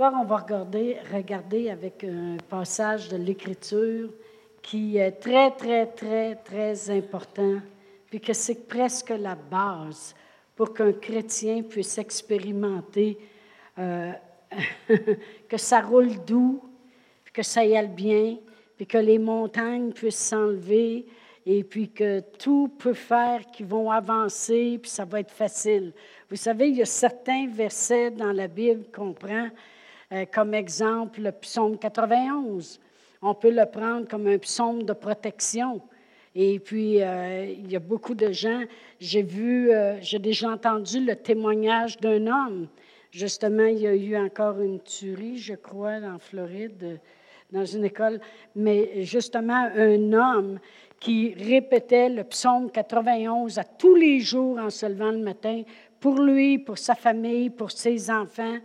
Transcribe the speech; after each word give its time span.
soir, 0.00 0.14
on 0.18 0.24
va 0.24 0.38
regarder, 0.38 0.96
regarder 1.12 1.68
avec 1.68 2.04
un 2.04 2.38
passage 2.48 3.10
de 3.10 3.18
l'Écriture 3.18 4.08
qui 4.62 4.96
est 4.96 5.12
très, 5.12 5.50
très, 5.50 5.84
très, 5.88 6.36
très 6.36 6.88
important, 6.88 7.60
puis 8.08 8.18
que 8.18 8.32
c'est 8.32 8.66
presque 8.66 9.10
la 9.10 9.34
base 9.34 10.14
pour 10.56 10.72
qu'un 10.72 10.94
chrétien 10.94 11.62
puisse 11.62 11.98
expérimenter 11.98 13.18
euh, 13.78 14.12
que 15.46 15.58
ça 15.58 15.82
roule 15.82 16.24
doux, 16.24 16.62
puis 17.22 17.34
que 17.34 17.42
ça 17.42 17.62
y 17.62 17.76
aille 17.76 17.88
bien, 17.88 18.38
puis 18.78 18.86
que 18.86 18.96
les 18.96 19.18
montagnes 19.18 19.92
puissent 19.92 20.16
s'enlever, 20.16 21.04
et 21.44 21.62
puis 21.62 21.90
que 21.90 22.20
tout 22.38 22.72
peut 22.78 22.94
faire 22.94 23.44
qu'ils 23.52 23.66
vont 23.66 23.90
avancer, 23.90 24.78
puis 24.80 24.90
ça 24.90 25.04
va 25.04 25.20
être 25.20 25.30
facile. 25.30 25.92
Vous 26.30 26.36
savez, 26.36 26.70
il 26.70 26.76
y 26.76 26.82
a 26.82 26.86
certains 26.86 27.48
versets 27.48 28.10
dans 28.10 28.32
la 28.32 28.48
Bible 28.48 28.86
qu'on 28.90 29.12
prend 29.12 29.50
euh, 30.12 30.24
comme 30.32 30.54
exemple 30.54 31.20
le 31.20 31.32
psaume 31.32 31.78
91. 31.78 32.80
On 33.22 33.34
peut 33.34 33.50
le 33.50 33.64
prendre 33.66 34.08
comme 34.08 34.26
un 34.26 34.38
psaume 34.38 34.82
de 34.82 34.92
protection. 34.92 35.80
Et 36.34 36.58
puis, 36.58 37.02
euh, 37.02 37.44
il 37.44 37.70
y 37.70 37.76
a 37.76 37.80
beaucoup 37.80 38.14
de 38.14 38.32
gens, 38.32 38.62
j'ai 39.00 39.22
vu, 39.22 39.70
euh, 39.70 40.00
j'ai 40.00 40.18
déjà 40.18 40.50
entendu 40.50 41.04
le 41.04 41.16
témoignage 41.16 41.98
d'un 41.98 42.26
homme. 42.26 42.68
Justement, 43.10 43.66
il 43.66 43.78
y 43.78 43.86
a 43.86 43.94
eu 43.94 44.16
encore 44.16 44.60
une 44.60 44.80
tuerie, 44.80 45.38
je 45.38 45.54
crois, 45.54 45.98
en 46.02 46.18
Floride, 46.18 47.00
dans 47.50 47.64
une 47.64 47.84
école. 47.84 48.20
Mais 48.54 49.04
justement, 49.04 49.68
un 49.76 50.12
homme 50.12 50.58
qui 51.00 51.34
répétait 51.34 52.08
le 52.08 52.24
psaume 52.24 52.70
91 52.70 53.58
à 53.58 53.64
tous 53.64 53.94
les 53.94 54.20
jours 54.20 54.58
en 54.58 54.70
se 54.70 54.86
levant 54.86 55.10
le 55.10 55.18
matin, 55.18 55.62
pour 55.98 56.20
lui, 56.20 56.58
pour 56.58 56.78
sa 56.78 56.94
famille, 56.94 57.50
pour 57.50 57.70
ses 57.70 58.10
enfants, 58.10 58.58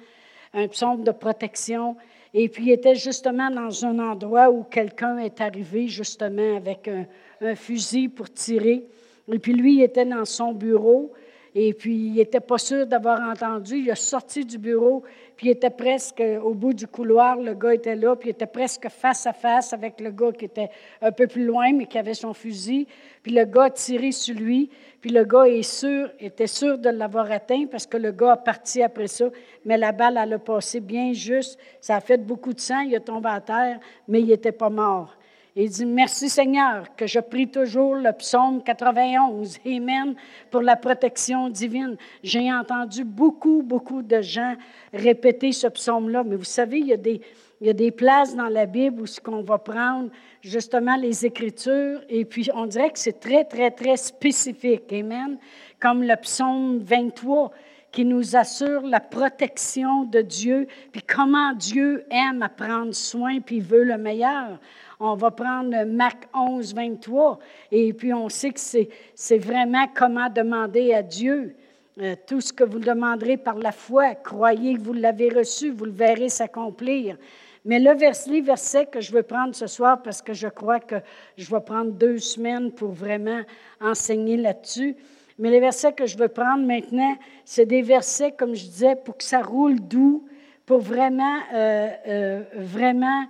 un 0.56 0.67
psaume 0.67 1.03
de 1.03 1.11
protection. 1.11 1.95
Et 2.34 2.50
puis, 2.50 2.66
il 2.66 2.72
était 2.72 2.95
justement 2.95 3.52
dans 3.52 3.86
un 3.86 4.00
endroit 4.00 4.50
où 4.50 4.64
quelqu'un 4.64 5.17
est 5.20 5.39
arrivé, 5.42 5.88
justement, 5.88 6.58
avec 6.58 6.89
un, 6.89 7.56
fusil 7.56 8.09
pour 8.09 8.31
tirer. 8.31 8.84
Et 9.31 9.39
puis, 9.39 9.53
lui, 9.53 9.75
il 9.75 9.84
était 9.84 10.06
dans 10.06 10.25
son 10.25 10.53
bureau. 10.53 11.12
Et 11.58 11.73
puis, 11.73 11.95
il 11.95 12.14
n'était 12.16 12.42
pas 12.42 12.58
sûr 12.58 12.86
d'avoir 12.86 13.22
entendu. 13.22 13.78
Il 13.78 13.89
a 13.89 13.95
sorti 13.95 14.44
du 14.44 14.58
bureau, 14.58 15.03
puis 15.38 15.48
il 15.48 15.52
était 15.52 15.70
presque 15.70 16.22
au 16.44 16.53
bout 16.53 16.73
du 16.73 16.86
couloir. 16.86 17.38
Le 17.38 17.53
gars 17.53 17.73
était 17.73 17.95
là, 17.95 18.14
puis 18.17 18.28
il 18.28 18.31
était 18.31 18.45
presque 18.45 18.89
face 18.89 19.25
à 19.25 19.31
face 19.31 19.72
avec 19.72 20.02
le 20.02 20.12
gars 20.12 20.34
qui 20.34 20.44
était 20.44 20.70
un 21.02 21.14
peu 21.14 21.28
plus 21.28 21.45
loin, 21.45 21.72
mais 21.72 21.86
qui 21.86 21.97
avait 21.97 22.14
son 22.14 22.34
fusil. 22.34 22.88
Puis 23.23 23.31
le 23.31 23.45
gars 23.45 23.64
a 23.64 23.70
tiré 23.70 24.12
sur 24.12 24.36
lui, 24.36 24.70
puis 25.00 25.12
le 25.12 25.23
gars 25.23 25.45
est 25.45 25.64
sûr, 25.64 26.12
était 26.20 26.45
sûr 26.45 26.78
de 26.78 26.89
l'avoir 26.89 27.31
atteint 27.31 27.67
parce 27.72 27.88
que 27.88 27.95
le 27.95 28.12
gars 28.12 28.34
a 28.34 28.38
parti 28.38 28.84
après 28.84 29.08
ça, 29.08 29.30
mais 29.64 29.78
la 29.78 29.94
balle, 29.94 30.19
elle 30.22 30.34
a 30.34 30.40
passé 30.40 30.81
bien 30.81 31.14
juste. 31.14 31.58
Ça 31.80 31.95
a 31.95 32.02
fait 32.02 32.17
beaucoup 32.17 32.52
de 32.52 32.59
sang, 32.59 32.81
il 32.81 32.94
est 32.94 33.00
tombé 33.00 33.30
à 33.30 33.40
terre, 33.40 33.80
mais 34.09 34.19
il 34.19 34.28
n'était 34.28 34.52
pas 34.52 34.69
mort. 34.69 35.16
Il 35.58 35.70
dit, 35.70 35.86
merci 35.86 36.28
Seigneur, 36.28 36.94
que 36.98 37.08
je 37.08 37.22
prie 37.22 37.48
toujours 37.48 37.95
le 37.95 38.11
psaume 38.11 38.61
91. 38.61 39.58
Amen, 39.66 40.14
pour 40.52 40.62
la 40.62 40.75
protection 40.75 41.47
divine. 41.47 41.96
J'ai 42.24 42.52
entendu 42.52 43.06
beaucoup, 43.06 43.63
beaucoup 43.63 44.02
de 44.02 44.22
gens 44.22 44.56
répéter 44.91 45.53
ce 45.53 45.68
psaume-là, 45.68 46.25
mais 46.25 46.35
vous 46.35 46.44
savez, 46.44 46.80
il 46.80 46.88
y 46.88 46.94
a 46.94 46.97
des, 46.97 47.22
il 47.62 47.68
y 47.68 47.69
a 47.69 47.74
des 47.74 47.91
places 47.91 48.35
dans 48.35 48.50
la 48.50 48.66
Bible 48.66 49.00
où 49.00 49.06
ce 49.06 49.22
qu'on 49.22 49.44
va 49.44 49.57
prendre 49.57 50.09
justement 50.41 50.97
les 50.97 51.25
Écritures, 51.25 52.01
et 52.09 52.25
puis 52.25 52.50
on 52.53 52.66
dirait 52.66 52.90
que 52.90 53.00
c'est 53.00 53.22
très, 53.22 53.46
très, 53.46 53.72
très 53.72 53.96
spécifique. 53.96 54.91
Amen. 54.91 55.38
Comme 55.80 56.03
le 56.03 56.18
psaume 56.18 56.80
23 56.80 57.51
qui 57.94 58.03
nous 58.03 58.35
assure 58.35 58.81
la 58.81 59.00
protection 59.00 60.03
de 60.03 60.19
Dieu, 60.19 60.68
puis 60.91 61.01
comment 61.01 61.53
Dieu 61.53 62.03
aime 62.12 62.41
à 62.44 62.50
prendre 62.50 62.94
soin, 62.94 63.40
puis 63.40 63.62
veut 63.62 63.85
le 63.85 63.97
meilleur. 63.97 64.59
On 65.00 65.16
va 65.16 65.31
prendre 65.31 65.85
Marc 65.85 66.28
11, 66.33 66.73
23, 66.73 67.39
et 67.72 67.94
puis 67.94 68.13
on 68.13 68.29
sait 68.29 68.51
que 68.51 68.59
c'est 68.59 69.38
vraiment 69.38 69.88
comment 69.94 70.29
demander 70.29 70.94
à 70.94 71.03
Dieu. 71.03 71.56
Euh, 72.01 72.16
tout 72.28 72.41
ce 72.41 72.51
que 72.51 72.66
vous 72.66 72.79
demanderez 72.79 73.38
par 73.38 73.56
la 73.56 73.72
foi, 73.72 74.16
croyez 74.16 74.73
que 74.73 74.81
vous 74.81 74.91
l'avez 74.91 75.29
reçu, 75.29 75.72
vous 75.72 75.85
le 75.85 75.91
verrez 75.91 76.28
s'accomplir. 76.28 77.17
Mais 77.63 77.79
le 77.79 77.94
verset, 77.94 78.85
que 78.85 79.01
je 79.01 79.11
veux 79.11 79.23
prendre 79.23 79.56
ce 79.56 79.66
soir, 79.66 80.01
parce 80.03 80.22
que 80.22 80.33
je 80.33 80.47
crois 80.47 80.79
que 80.79 80.95
je 81.38 81.50
vais 81.50 81.62
prendre 81.62 81.91
deux 81.91 82.19
semaines 82.19 82.72
pour 82.72 82.91
vraiment 82.91 83.41
enseigner 83.81 84.38
là-dessus. 84.38 84.95
Mais 85.39 85.50
les 85.50 85.59
versets 85.59 85.94
que 85.94 86.06
je 86.06 86.17
veux 86.17 86.27
prendre 86.27 86.66
maintenant, 86.66 87.17
c'est 87.44 87.66
des 87.66 87.81
versets, 87.81 88.33
comme 88.33 88.56
je 88.56 88.66
disais, 88.66 88.95
pour 88.95 89.17
que 89.17 89.23
ça 89.23 89.41
roule 89.41 89.79
doux, 89.79 90.27
pour 90.66 90.79
vraiment, 90.79 91.39
euh, 91.53 91.89
euh, 92.07 92.44
vraiment 92.56 93.25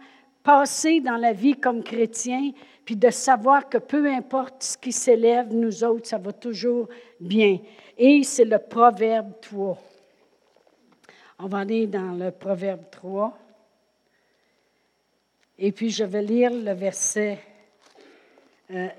passer 0.45 1.01
dans 1.01 1.17
la 1.17 1.33
vie 1.33 1.55
comme 1.55 1.83
chrétien, 1.83 2.51
puis 2.85 2.95
de 2.95 3.09
savoir 3.09 3.67
que 3.67 3.79
peu 3.79 4.07
importe 4.07 4.61
ce 4.61 4.77
qui 4.77 4.91
s'élève, 4.91 5.51
nous 5.51 5.83
autres, 5.83 6.07
ça 6.07 6.19
va 6.19 6.31
toujours 6.31 6.87
bien. 7.19 7.57
Et 7.97 8.23
c'est 8.23 8.45
le 8.45 8.59
Proverbe 8.59 9.33
3. 9.41 9.77
On 11.39 11.47
va 11.47 11.57
aller 11.57 11.87
dans 11.87 12.11
le 12.11 12.29
Proverbe 12.29 12.83
3. 12.91 13.35
Et 15.57 15.71
puis 15.71 15.89
je 15.89 16.03
vais 16.03 16.21
lire 16.21 16.51
le 16.53 16.73
verset 16.73 17.39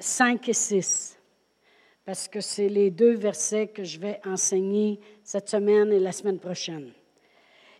5 0.01 0.49
euh, 0.49 0.51
et 0.51 0.53
6, 0.53 1.19
parce 2.05 2.27
que 2.27 2.41
c'est 2.41 2.69
les 2.69 2.91
deux 2.91 3.15
versets 3.15 3.69
que 3.69 3.85
je 3.85 4.01
vais 4.01 4.21
enseigner 4.25 4.99
cette 5.23 5.49
semaine 5.49 5.93
et 5.93 6.01
la 6.01 6.13
semaine 6.13 6.39
prochaine. 6.41 6.91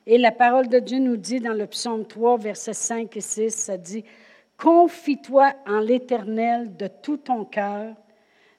Et 0.07 0.19
la 0.19 0.31
parole 0.31 0.69
de 0.69 0.79
Dieu 0.79 0.99
nous 0.99 1.17
dit 1.17 1.41
dans 1.41 1.53
le 1.53 1.67
psaume 1.67 2.07
3, 2.07 2.39
versets 2.39 2.73
5 2.73 3.17
et 3.17 3.21
6, 3.21 3.51
ça 3.51 3.77
dit, 3.77 4.05
Confie-toi 4.57 5.53
en 5.67 5.81
l'Éternel 5.81 6.77
de 6.77 6.87
tout 6.87 7.17
ton 7.17 7.45
cœur, 7.45 7.95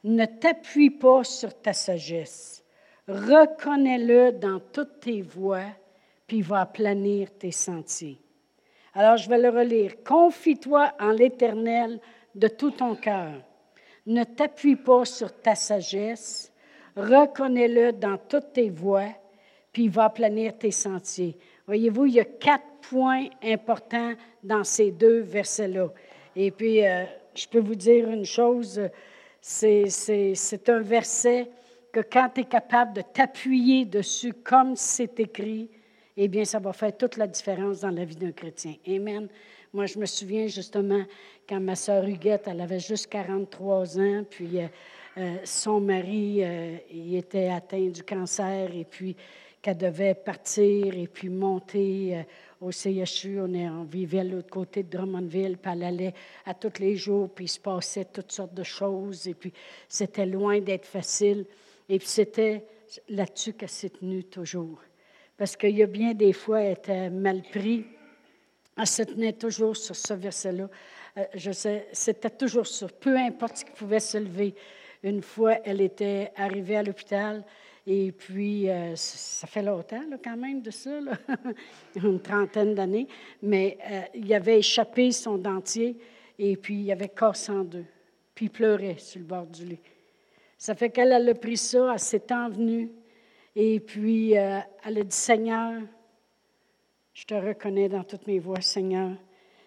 ne 0.04 0.26
t'appuie 0.26 0.92
pas 0.92 1.24
sur 1.24 1.54
ta 1.60 1.74
sagesse, 1.74 2.64
reconnais-le 3.08 4.34
dans 4.34 4.60
toutes 4.60 5.00
tes 5.00 5.22
voies, 5.22 5.72
puis 6.28 6.38
il 6.38 6.44
va 6.44 6.62
aplanir 6.62 7.30
tes 7.32 7.52
sentiers. 7.52 8.20
Alors 8.94 9.18
je 9.18 9.30
vais 9.30 9.38
le 9.38 9.50
relire. 9.50 10.04
Confie-toi 10.04 10.92
en 11.00 11.12
l'Éternel 11.12 12.00
de 12.36 12.48
tout 12.48 12.72
ton 12.72 12.96
cœur. 12.96 13.32
Ne 14.06 14.24
t'appuie 14.24 14.76
pas 14.76 15.06
sur 15.06 15.34
ta 15.42 15.56
sagesse, 15.56 16.52
reconnais-le 16.96 17.94
dans 17.94 18.18
toutes 18.18 18.54
tes 18.54 18.70
voies, 18.70 19.12
puis 19.78 19.84
il 19.84 19.92
va 19.92 20.06
aplanir 20.06 20.58
tes 20.58 20.72
sentiers. 20.72 21.38
Voyez-vous, 21.68 22.08
il 22.08 22.14
y 22.16 22.20
a 22.20 22.26
quatre 22.26 22.66
points 22.90 23.28
importants 23.44 24.14
dans 24.42 24.64
ces 24.64 24.90
deux 24.90 25.20
versets-là. 25.20 25.90
Et 26.36 26.50
puis, 26.50 26.84
euh, 26.84 27.04
je 27.36 27.48
peux 27.48 27.60
vous 27.60 27.76
dire 27.76 28.10
une 28.10 28.26
chose, 28.26 28.82
c'est 29.40 30.70
un 30.70 30.80
verset 30.80 31.52
que 31.92 32.00
quand 32.00 32.28
tu 32.34 32.42
es 32.42 32.46
capable 32.46 32.94
de 32.94 33.02
t'appuyer 33.02 33.86
dessus 33.86 34.34
comme 34.34 34.76
c'est 34.76 35.20
écrit, 35.20 35.70
eh 36.18 36.28
bien, 36.28 36.44
ça 36.44 36.58
va 36.58 36.74
faire 36.74 36.98
toute 36.98 37.16
la 37.16 37.28
différence 37.28 37.82
dans 37.82 37.92
la 37.92 38.04
vie 38.04 38.16
d'un 38.16 38.32
chrétien. 38.32 38.74
Amen. 38.88 39.28
Moi, 39.74 39.86
je 39.86 40.00
me 40.00 40.08
souviens 40.08 40.48
justement 40.48 41.04
quand 41.48 41.60
ma 41.60 41.76
sœur 41.76 42.04
Huguette, 42.04 42.48
elle 42.48 42.62
avait 42.62 42.80
juste 42.80 43.12
43 43.12 44.00
ans, 44.00 44.24
puis 44.28 44.58
euh, 44.58 44.68
euh, 45.20 45.36
son 45.44 45.80
mari, 45.80 46.42
il 46.92 47.16
était 47.16 47.50
atteint 47.50 47.90
du 47.90 48.02
cancer, 48.02 48.72
et 48.74 48.84
puis 48.84 49.16
qu'elle 49.62 49.78
devait 49.78 50.14
partir 50.14 50.94
et 50.96 51.08
puis 51.08 51.30
monter 51.30 52.18
euh, 52.18 52.24
au 52.62 52.72
CHU. 52.72 53.40
On, 53.40 53.84
vivait 53.84 54.20
à 54.20 54.24
l'autre 54.24 54.50
côté 54.50 54.84
de 54.84 54.90
Drummondville, 54.90 55.58
puis 55.58 55.72
elle 55.72 55.84
allait 55.84 56.14
à 56.46 56.54
tous 56.54 56.80
les 56.80 56.96
jours, 56.96 57.30
puis 57.30 57.46
il 57.46 57.50
se 57.50 57.60
passait 57.60 58.06
toutes 58.06 58.32
sortes 58.32 58.54
de 58.54 58.64
choses, 58.64 59.28
et 59.28 59.34
puis 59.34 59.54
c'était 59.88 60.26
loin 60.26 60.60
d'être 60.60 60.86
facile. 60.86 61.46
Et 61.90 62.00
puis 62.00 62.08
c'était 62.08 62.64
là-dessus 63.10 63.54
qu'elle 63.54 63.70
s'est 63.70 63.90
tenue 63.90 64.24
toujours. 64.24 64.82
Parce 65.38 65.56
qu'il 65.56 65.78
y 65.78 65.84
a 65.84 65.88
bien 65.88 66.14
des 66.14 66.34
fois, 66.34 66.62
elle 66.62 66.74
était 66.74 67.10
mal 67.10 67.44
pris. 67.44 67.86
Elle 68.78 68.88
se 68.88 69.04
tenait 69.04 69.34
toujours 69.34 69.76
sur 69.76 69.96
ce 69.96 70.14
verset-là. 70.14 70.70
Euh, 71.18 71.24
je 71.36 71.52
sais, 71.52 71.88
c'était 71.94 72.30
toujours 72.30 72.68
sur, 72.68 72.92
peu 72.92 73.18
importe 73.18 73.58
ce 73.58 73.66
qui 73.66 73.72
pouvait 73.72 74.00
se 74.00 74.18
lever. 74.18 74.56
Une 75.04 75.22
fois, 75.22 75.58
elle 75.64 75.82
était 75.82 76.32
arrivée 76.36 76.78
à 76.78 76.84
l'hôpital, 76.84 77.44
et 77.90 78.12
puis, 78.12 78.70
euh, 78.70 78.98
ça 78.98 79.48
fait 79.48 79.64
longtemps 79.64 80.04
quand 80.22 80.36
même 80.36 80.62
de 80.62 80.72
ça, 80.72 81.00
une 81.96 82.20
trentaine 82.20 82.76
d'années, 82.76 83.08
mais 83.42 83.78
euh, 83.90 84.02
il 84.14 84.34
avait 84.34 84.60
échappé 84.60 85.14
son 85.14 85.38
dentier 85.38 85.98
et 86.38 86.58
puis 86.58 86.82
il 86.82 86.92
avait 86.92 87.08
cassé 87.08 87.50
en 87.54 87.64
deux. 87.64 87.86
Puis 88.36 88.48
il 88.48 88.50
pleurait 88.50 88.98
sur 88.98 89.20
le 89.20 89.26
bord 89.26 89.46
du 89.46 89.64
lit. 89.64 89.80
Ça 90.58 90.76
fait 90.76 90.90
qu'elle 90.90 91.14
a 91.14 91.34
pris 91.34 91.56
ça, 91.56 91.94
elle 91.94 92.00
s'est 92.00 92.34
envenue 92.34 92.92
et 93.56 93.80
puis 93.80 94.38
euh, 94.38 94.60
elle 94.84 94.98
a 94.98 95.04
dit 95.04 95.16
Seigneur, 95.16 95.82
je 97.14 97.26
te 97.26 97.36
reconnais 97.36 97.88
dans 97.88 98.04
toutes 98.04 98.28
mes 98.28 98.40
voies, 98.40 98.60
Seigneur. 98.60 99.12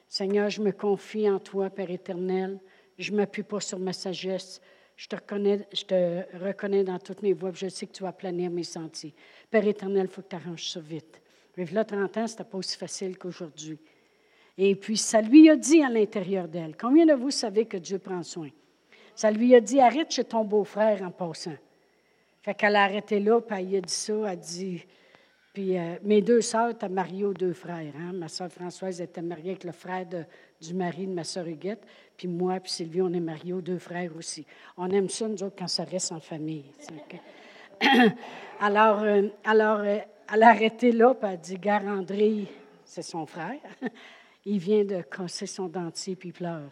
Seigneur, 0.06 0.50
je 0.50 0.61
me 0.61 0.73
confie 0.73 1.31
en 1.31 1.38
toi, 1.38 1.70
Père 1.70 1.90
éternel. 1.90 2.61
Je 2.99 3.12
ne 3.12 3.16
m'appuie 3.16 3.44
pas 3.44 3.61
sur 3.61 3.78
ma 3.78 3.94
sagesse. 3.94 4.61
Je 5.00 5.06
te, 5.06 6.44
reconnais, 6.44 6.85
dans 6.85 6.99
toutes 6.99 7.23
mes 7.23 7.32
voies, 7.32 7.52
je 7.55 7.69
sais 7.69 7.87
que 7.87 7.93
tu 7.93 8.02
vas 8.02 8.12
planir 8.12 8.50
mes 8.50 8.64
sentiers. 8.64 9.14
Père 9.50 9.67
éternel, 9.67 10.08
il 10.11 10.12
faut 10.12 10.20
que 10.20 10.29
tu 10.29 10.37
arranges 10.37 10.69
ça 10.69 10.81
vite. 10.81 11.23
Puis 11.55 11.64
là, 11.73 11.87
30 11.87 12.19
ans, 12.19 12.26
ce 12.26 12.35
n'était 12.35 12.44
pas 12.44 12.58
aussi 12.58 12.76
facile 12.76 13.17
qu'aujourd'hui. 13.17 13.79
Et 14.58 14.75
puis, 14.75 14.99
ça 14.99 15.23
lui 15.23 15.49
a 15.49 15.56
dit 15.56 15.82
à 15.82 15.88
l'intérieur 15.88 16.47
d'elle, 16.49 16.76
combien 16.76 17.06
de 17.06 17.14
vous 17.14 17.31
savez 17.31 17.64
que 17.64 17.79
Dieu 17.79 17.99
prend 17.99 18.23
soin? 18.23 18.50
Ça 19.14 19.31
lui 19.31 19.55
a 19.55 19.61
dit, 19.61 19.81
arrête 19.81 20.11
chez 20.11 20.25
ton 20.25 20.44
beau-frère 20.44 21.00
en 21.00 21.11
passant. 21.11 21.56
Fait 22.43 22.52
qu'elle 22.52 22.76
a 22.76 22.82
arrêté 22.82 23.20
là, 23.20 23.41
puis 23.41 23.56
elle 23.58 23.76
a 23.76 23.81
dit 23.81 23.94
ça, 23.94 24.12
elle 24.12 24.26
a 24.26 24.37
dit, 24.37 24.85
puis 25.52 25.76
euh, 25.76 25.97
mes 26.02 26.23
deux 26.23 26.41
sœurs 26.41 26.70
étaient 26.70 26.88
mariées 26.88 27.25
aux 27.25 27.35
deux 27.35 27.52
frères. 27.52 27.93
Hein? 27.99 28.12
Ma 28.12 28.29
sœur 28.29 28.50
Françoise 28.50 29.00
était 29.00 29.23
mariée 29.23 29.50
avec 29.50 29.64
le 29.64 29.73
frère 29.73 30.06
du 30.61 30.75
mari 30.75 31.06
de 31.06 31.12
ma 31.12 31.25
sœur 31.25 31.47
Huguette, 31.47 31.82
puis 32.17 32.29
moi 32.29 32.61
puis 32.61 32.70
Sylvie, 32.70 33.02
on 33.02 33.12
est 33.12 33.20
mariés 33.20 33.52
aux 33.52 33.61
deux 33.61 33.79
frères 33.79 34.14
aussi. 34.17 34.47
On 34.76 34.88
aime 34.91 35.08
ça, 35.08 35.26
nous 35.26 35.43
autres, 35.43 35.56
quand 35.58 35.69
ça 35.69 35.85
reste 35.85 36.12
en 36.12 36.20
famille. 36.20 36.64
alors, 38.61 39.02
euh, 39.02 39.29
alors 39.43 39.81
euh, 39.81 39.99
elle 40.32 40.43
a 40.44 40.50
arrêté 40.50 40.93
là, 40.93 41.14
puis 41.14 41.29
elle 41.29 41.35
a 41.35 41.37
dit, 41.37 41.58
Gare 41.58 41.85
André, 41.85 42.47
c'est 42.85 43.02
son 43.02 43.26
frère, 43.26 43.58
il 44.44 44.58
vient 44.58 44.85
de 44.85 45.02
casser 45.02 45.47
son 45.47 45.67
dentier, 45.67 46.14
puis 46.14 46.29
il 46.29 46.32
pleure. 46.32 46.70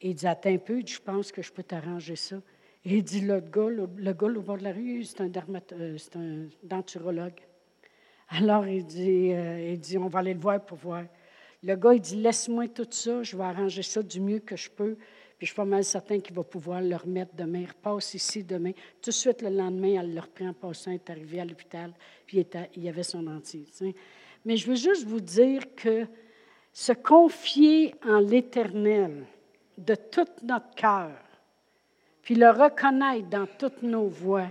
Il 0.00 0.14
dit, 0.14 0.26
attends 0.26 0.50
un 0.50 0.58
peu, 0.58 0.80
je 0.86 1.00
pense 1.00 1.32
que 1.32 1.42
je 1.42 1.52
peux 1.52 1.62
t'arranger 1.64 2.16
ça. 2.16 2.36
Et 2.84 2.96
il 2.96 3.04
dit, 3.04 3.20
l'autre 3.20 3.50
gars, 3.50 3.68
le, 3.68 4.12
gars 4.12 4.26
au 4.26 4.42
bord 4.42 4.58
de 4.58 4.64
la 4.64 4.72
rue, 4.72 5.04
c'est 5.04 5.20
un, 5.20 5.30
euh, 5.72 5.96
un 6.16 6.48
denturologue. 6.62 7.40
Alors, 8.28 8.66
il 8.66 8.84
dit, 8.84 9.32
euh, 9.32 9.72
il 9.72 9.78
dit, 9.78 9.98
on 9.98 10.08
va 10.08 10.20
aller 10.20 10.34
le 10.34 10.40
voir 10.40 10.64
pour 10.64 10.78
voir. 10.78 11.04
Le 11.62 11.76
gars, 11.76 11.94
il 11.94 12.00
dit, 12.00 12.16
laisse-moi 12.16 12.68
tout 12.68 12.86
ça, 12.90 13.22
je 13.22 13.36
vais 13.36 13.44
arranger 13.44 13.82
ça 13.82 14.02
du 14.02 14.20
mieux 14.20 14.40
que 14.40 14.56
je 14.56 14.68
peux. 14.68 14.96
Puis 15.42 15.46
je 15.46 15.52
suis 15.52 15.56
pas 15.56 15.64
mal 15.64 15.84
certain 15.84 16.18
qu'il 16.18 16.34
va 16.34 16.42
pouvoir 16.42 16.80
le 16.80 16.96
remettre 16.96 17.34
demain. 17.36 17.64
Repasse 17.66 18.14
ici 18.14 18.42
demain. 18.42 18.72
Tout 19.00 19.10
de 19.10 19.14
suite, 19.14 19.42
le 19.42 19.50
lendemain, 19.50 20.00
elle 20.00 20.14
le 20.14 20.20
reprend 20.20 20.48
en 20.48 20.52
passant, 20.52 20.90
est 20.90 21.08
arrivée 21.10 21.40
à 21.40 21.44
l'hôpital, 21.44 21.92
puis 22.26 22.38
il, 22.38 22.40
était, 22.40 22.70
il 22.76 22.88
avait 22.88 23.02
son 23.02 23.22
dentier. 23.22 23.66
Mais 24.44 24.56
je 24.56 24.68
veux 24.68 24.76
juste 24.76 25.04
vous 25.06 25.20
dire 25.20 25.74
que 25.76 26.06
se 26.72 26.92
confier 26.92 27.94
en 28.04 28.18
l'Éternel 28.18 29.24
de 29.76 29.94
tout 29.94 30.26
notre 30.42 30.74
cœur, 30.74 31.12
puis 32.22 32.36
le 32.36 32.50
reconnaître 32.50 33.28
dans 33.28 33.46
toutes 33.58 33.82
nos 33.82 34.06
voies, 34.06 34.48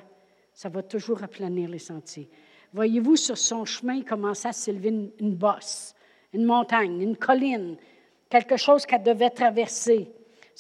ça 0.54 0.70
va 0.70 0.84
toujours 0.84 1.24
aplanir 1.24 1.70
les 1.70 1.80
sentiers. 1.80 2.30
Voyez-vous, 2.74 3.16
sur 3.16 3.38
son 3.38 3.66
chemin, 3.66 3.96
il 3.96 4.06
commençait 4.06 4.50
à 4.50 4.54
s'élever 4.54 4.90
une, 5.20 5.36
bosse, 5.36 5.96
une 6.34 6.46
montagne, 6.46 7.02
une 7.02 7.18
colline, 7.18 7.76
quelque 8.30 8.58
chose 8.58 8.86
qu'elle 8.86 9.04
devait 9.04 9.30
traverser. 9.30 10.10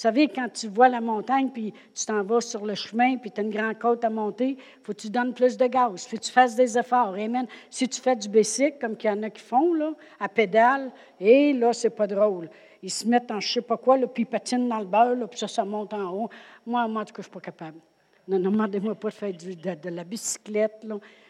Vous 0.01 0.07
savez, 0.07 0.27
quand 0.29 0.49
tu 0.51 0.67
vois 0.67 0.89
la 0.89 1.01
montagne, 1.01 1.49
puis 1.53 1.73
tu 1.93 2.05
t'en 2.05 2.23
vas 2.23 2.41
sur 2.41 2.65
le 2.65 2.75
chemin, 2.75 3.17
puis 3.17 3.29
tu 3.29 3.39
as 3.39 3.43
une 3.43 3.51
grande 3.51 3.77
côte 3.77 4.03
à 4.03 4.09
monter, 4.09 4.57
faut 4.83 4.93
que 4.93 5.01
tu 5.01 5.09
donnes 5.09 5.33
plus 5.33 5.57
de 5.57 5.67
gaz, 5.67 6.07
faut 6.07 6.17
que 6.17 6.21
tu 6.21 6.31
fasses 6.31 6.55
des 6.55 6.77
efforts. 6.77 7.13
Amen. 7.13 7.45
Si 7.69 7.87
tu 7.87 8.01
fais 8.01 8.15
du 8.15 8.27
bicycle, 8.27 8.77
comme 8.79 8.95
il 9.01 9.05
y 9.05 9.09
en 9.09 9.23
a 9.23 9.29
qui 9.29 9.41
font, 9.41 9.73
là, 9.73 9.93
à 10.19 10.27
pédale, 10.27 10.91
et 11.19 11.53
là, 11.53 11.73
c'est 11.73 11.89
pas 11.91 12.07
drôle 12.07 12.49
ils 12.83 12.89
se 12.89 13.07
mettent 13.07 13.31
en 13.31 13.39
je 13.39 13.47
ne 13.47 13.53
sais 13.53 13.61
pas 13.61 13.77
quoi, 13.77 13.97
puis 14.07 14.23
ils 14.23 14.25
patinent 14.25 14.67
dans 14.67 14.79
le 14.79 14.85
beurre, 14.85 15.29
puis 15.29 15.39
ça, 15.39 15.47
ça 15.47 15.63
monte 15.65 15.93
en 15.93 16.11
haut. 16.11 16.29
Moi, 16.65 16.87
moi, 16.87 17.01
en 17.01 17.05
tout 17.05 17.13
cas, 17.13 17.21
je 17.21 17.27
ne 17.27 17.31
suis 17.31 17.31
pas 17.31 17.39
capable. 17.39 17.79
Non, 18.27 18.39
non, 18.39 18.51
demandez-moi 18.51 18.95
pas 18.95 19.09
de 19.09 19.13
faire 19.13 19.33
de, 19.33 19.89
la 19.89 20.03
bicyclette. 20.03 20.85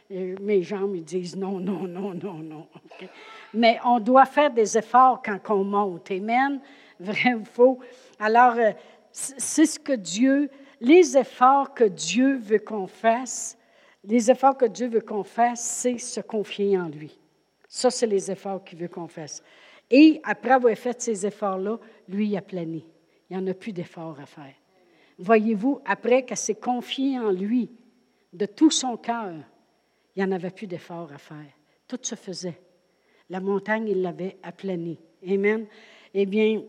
Mes 0.09 0.61
jambes, 0.61 0.95
ils 0.95 1.03
disent 1.03 1.35
non, 1.35 1.59
non, 1.59 1.87
non, 1.87 2.13
non, 2.13 2.33
non. 2.33 2.67
Mais 3.53 3.79
on 3.85 3.99
doit 3.99 4.25
faire 4.25 4.51
des 4.51 4.77
efforts 4.77 5.21
quand 5.23 5.39
on 5.49 5.63
monte. 5.63 6.11
Amen. 6.11 6.59
Vrai 6.99 7.33
ou 7.33 7.45
faux? 7.45 7.79
Alors, 8.19 8.53
euh, 8.57 8.71
c'est 9.11 9.65
ce 9.65 9.79
que 9.79 9.93
Dieu, 9.93 10.49
les 10.79 11.17
efforts 11.17 11.73
que 11.73 11.85
Dieu 11.85 12.37
veut 12.37 12.59
qu'on 12.59 12.87
fasse, 12.87 13.57
les 14.03 14.29
efforts 14.29 14.57
que 14.57 14.65
Dieu 14.65 14.87
veut 14.87 15.01
qu'on 15.01 15.23
fasse, 15.23 15.61
c'est 15.61 15.97
se 15.97 16.21
confier 16.21 16.77
en 16.77 16.87
lui. 16.87 17.17
Ça, 17.67 17.89
c'est 17.89 18.07
les 18.07 18.29
efforts 18.29 18.63
qu'il 18.63 18.79
veut 18.79 18.87
qu'on 18.87 19.07
fasse. 19.07 19.41
Et 19.91 20.21
après 20.23 20.51
avoir 20.51 20.75
fait 20.75 20.99
ces 21.01 21.25
efforts-là, 21.25 21.77
lui, 22.07 22.29
il 22.29 22.37
a 22.37 22.41
plané. 22.41 22.85
Il 23.29 23.37
n'y 23.37 23.43
en 23.43 23.47
a 23.47 23.53
plus 23.53 23.73
d'efforts 23.73 24.19
à 24.19 24.25
faire. 24.25 24.55
Voyez-vous, 25.19 25.81
après 25.85 26.23
qu'elle 26.23 26.37
s'est 26.37 26.55
confiée 26.55 27.19
en 27.19 27.31
lui 27.31 27.69
de 28.33 28.45
tout 28.45 28.71
son 28.71 28.95
cœur, 28.97 29.33
il 30.15 30.23
n'y 30.23 30.29
en 30.29 30.31
avait 30.31 30.49
plus 30.49 30.67
d'efforts 30.67 31.11
à 31.13 31.17
faire. 31.17 31.51
Tout 31.87 31.99
se 32.01 32.15
faisait. 32.15 32.59
La 33.29 33.41
montagne, 33.41 33.87
il 33.89 34.01
l'avait 34.01 34.37
aplanée. 34.43 34.97
Amen. 35.27 35.65
Eh 36.13 36.25
bien, 36.25 36.63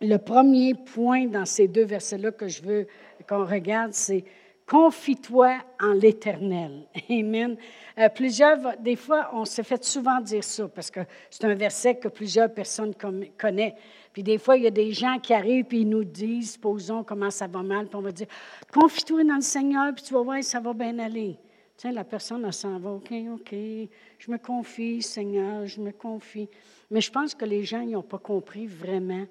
le 0.00 0.16
premier 0.16 0.74
point 0.74 1.26
dans 1.26 1.46
ces 1.46 1.68
deux 1.68 1.84
versets-là 1.84 2.32
que 2.32 2.48
je 2.48 2.62
veux 2.62 2.86
qu'on 3.28 3.44
regarde, 3.44 3.92
c'est 3.92 4.24
Confie-toi 4.70 5.58
en 5.80 5.94
l'Éternel. 5.94 6.86
Amen. 7.10 7.56
Euh, 7.98 8.08
plusieurs, 8.08 8.76
des 8.78 8.94
fois, 8.94 9.30
on 9.32 9.44
s'est 9.44 9.64
fait 9.64 9.82
souvent 9.82 10.20
dire 10.20 10.44
ça 10.44 10.68
parce 10.68 10.92
que 10.92 11.00
c'est 11.28 11.44
un 11.44 11.56
verset 11.56 11.96
que 11.96 12.06
plusieurs 12.06 12.54
personnes 12.54 12.94
connaissent. 13.36 13.74
Puis 14.12 14.22
des 14.22 14.38
fois, 14.38 14.56
il 14.56 14.62
y 14.62 14.68
a 14.68 14.70
des 14.70 14.92
gens 14.92 15.18
qui 15.18 15.34
arrivent 15.34 15.66
et 15.72 15.78
ils 15.78 15.88
nous 15.88 16.04
disent, 16.04 16.56
posons 16.56 17.02
comment 17.02 17.32
ça 17.32 17.48
va 17.48 17.64
mal, 17.64 17.88
puis 17.88 17.96
on 17.96 18.00
va 18.00 18.12
dire, 18.12 18.28
confie-toi 18.72 19.24
dans 19.24 19.34
le 19.34 19.40
Seigneur, 19.40 19.92
puis 19.92 20.04
tu 20.04 20.14
vas 20.14 20.22
voir, 20.22 20.44
ça 20.44 20.60
va 20.60 20.72
bien 20.72 20.96
aller. 21.00 21.36
Tu 21.76 21.88
sais, 21.88 21.92
la 21.92 22.04
personne, 22.04 22.44
elle 22.44 22.52
s'en 22.52 22.78
va, 22.78 22.90
OK, 22.90 23.12
OK, 23.34 23.50
je 23.50 24.30
me 24.30 24.38
confie, 24.38 25.02
Seigneur, 25.02 25.66
je 25.66 25.80
me 25.80 25.90
confie. 25.90 26.48
Mais 26.92 27.00
je 27.00 27.10
pense 27.10 27.34
que 27.34 27.44
les 27.44 27.64
gens 27.64 27.84
n'ont 27.84 28.02
pas 28.02 28.18
compris 28.18 28.68
vraiment 28.68 29.26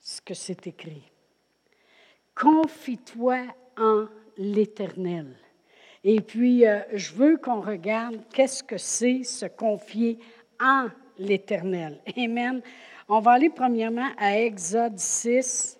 ce 0.00 0.20
que 0.20 0.34
c'est 0.34 0.64
écrit. 0.68 1.10
Confie-toi 2.36 3.46
en 3.76 4.06
l'Éternel. 4.40 5.36
Et 6.02 6.22
puis, 6.22 6.66
euh, 6.66 6.80
je 6.94 7.12
veux 7.12 7.36
qu'on 7.36 7.60
regarde 7.60 8.16
qu'est-ce 8.32 8.62
que 8.62 8.78
c'est 8.78 9.22
se 9.22 9.44
confier 9.44 10.18
en 10.58 10.88
l'Éternel. 11.18 12.00
Amen. 12.16 12.62
On 13.06 13.20
va 13.20 13.32
aller 13.32 13.50
premièrement 13.50 14.08
à 14.16 14.38
Exode 14.38 14.98
6. 14.98 15.78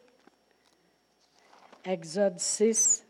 Exode 1.86 2.38
6. 2.38 3.06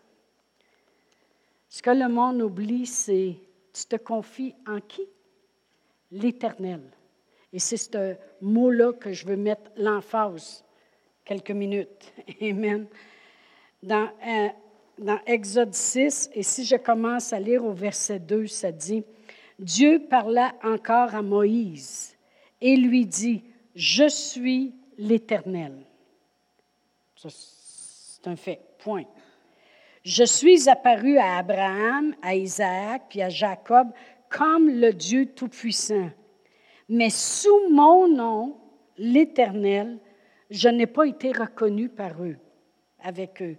Ce 1.68 1.82
que 1.82 1.90
le 1.90 2.08
monde 2.08 2.42
oublie, 2.42 2.86
c'est 2.86 3.36
tu 3.72 3.84
te 3.86 3.96
confies 3.96 4.54
en 4.68 4.80
qui? 4.80 5.02
L'Éternel. 6.12 6.82
Et 7.52 7.58
c'est 7.58 7.76
ce 7.76 8.14
mot-là 8.40 8.92
que 8.92 9.12
je 9.12 9.26
veux 9.26 9.36
mettre 9.36 9.70
l'emphase 9.76 10.64
quelques 11.24 11.50
minutes. 11.50 12.12
Amen. 12.40 12.86
Dans 13.82 14.10
euh, 14.26 14.48
dans 15.00 15.18
Exode 15.26 15.74
6, 15.74 16.30
et 16.34 16.42
si 16.42 16.64
je 16.64 16.76
commence 16.76 17.32
à 17.32 17.40
lire 17.40 17.64
au 17.64 17.72
verset 17.72 18.18
2, 18.18 18.46
ça 18.46 18.70
dit, 18.70 19.02
Dieu 19.58 20.06
parla 20.08 20.52
encore 20.62 21.14
à 21.14 21.22
Moïse 21.22 22.16
et 22.60 22.76
lui 22.76 23.06
dit, 23.06 23.42
Je 23.74 24.08
suis 24.08 24.74
l'Éternel. 24.98 25.74
C'est 27.16 28.26
un 28.26 28.36
fait, 28.36 28.60
point. 28.78 29.04
Je 30.02 30.24
suis 30.24 30.68
apparu 30.68 31.18
à 31.18 31.38
Abraham, 31.38 32.14
à 32.22 32.34
Isaac, 32.34 33.04
puis 33.08 33.22
à 33.22 33.28
Jacob 33.28 33.88
comme 34.28 34.68
le 34.68 34.92
Dieu 34.92 35.26
Tout-Puissant. 35.26 36.10
Mais 36.88 37.10
sous 37.10 37.70
mon 37.70 38.06
nom, 38.08 38.58
l'Éternel, 38.96 39.98
je 40.50 40.68
n'ai 40.68 40.86
pas 40.86 41.04
été 41.04 41.32
reconnu 41.32 41.88
par 41.88 42.22
eux, 42.22 42.36
avec 43.02 43.42
eux 43.42 43.56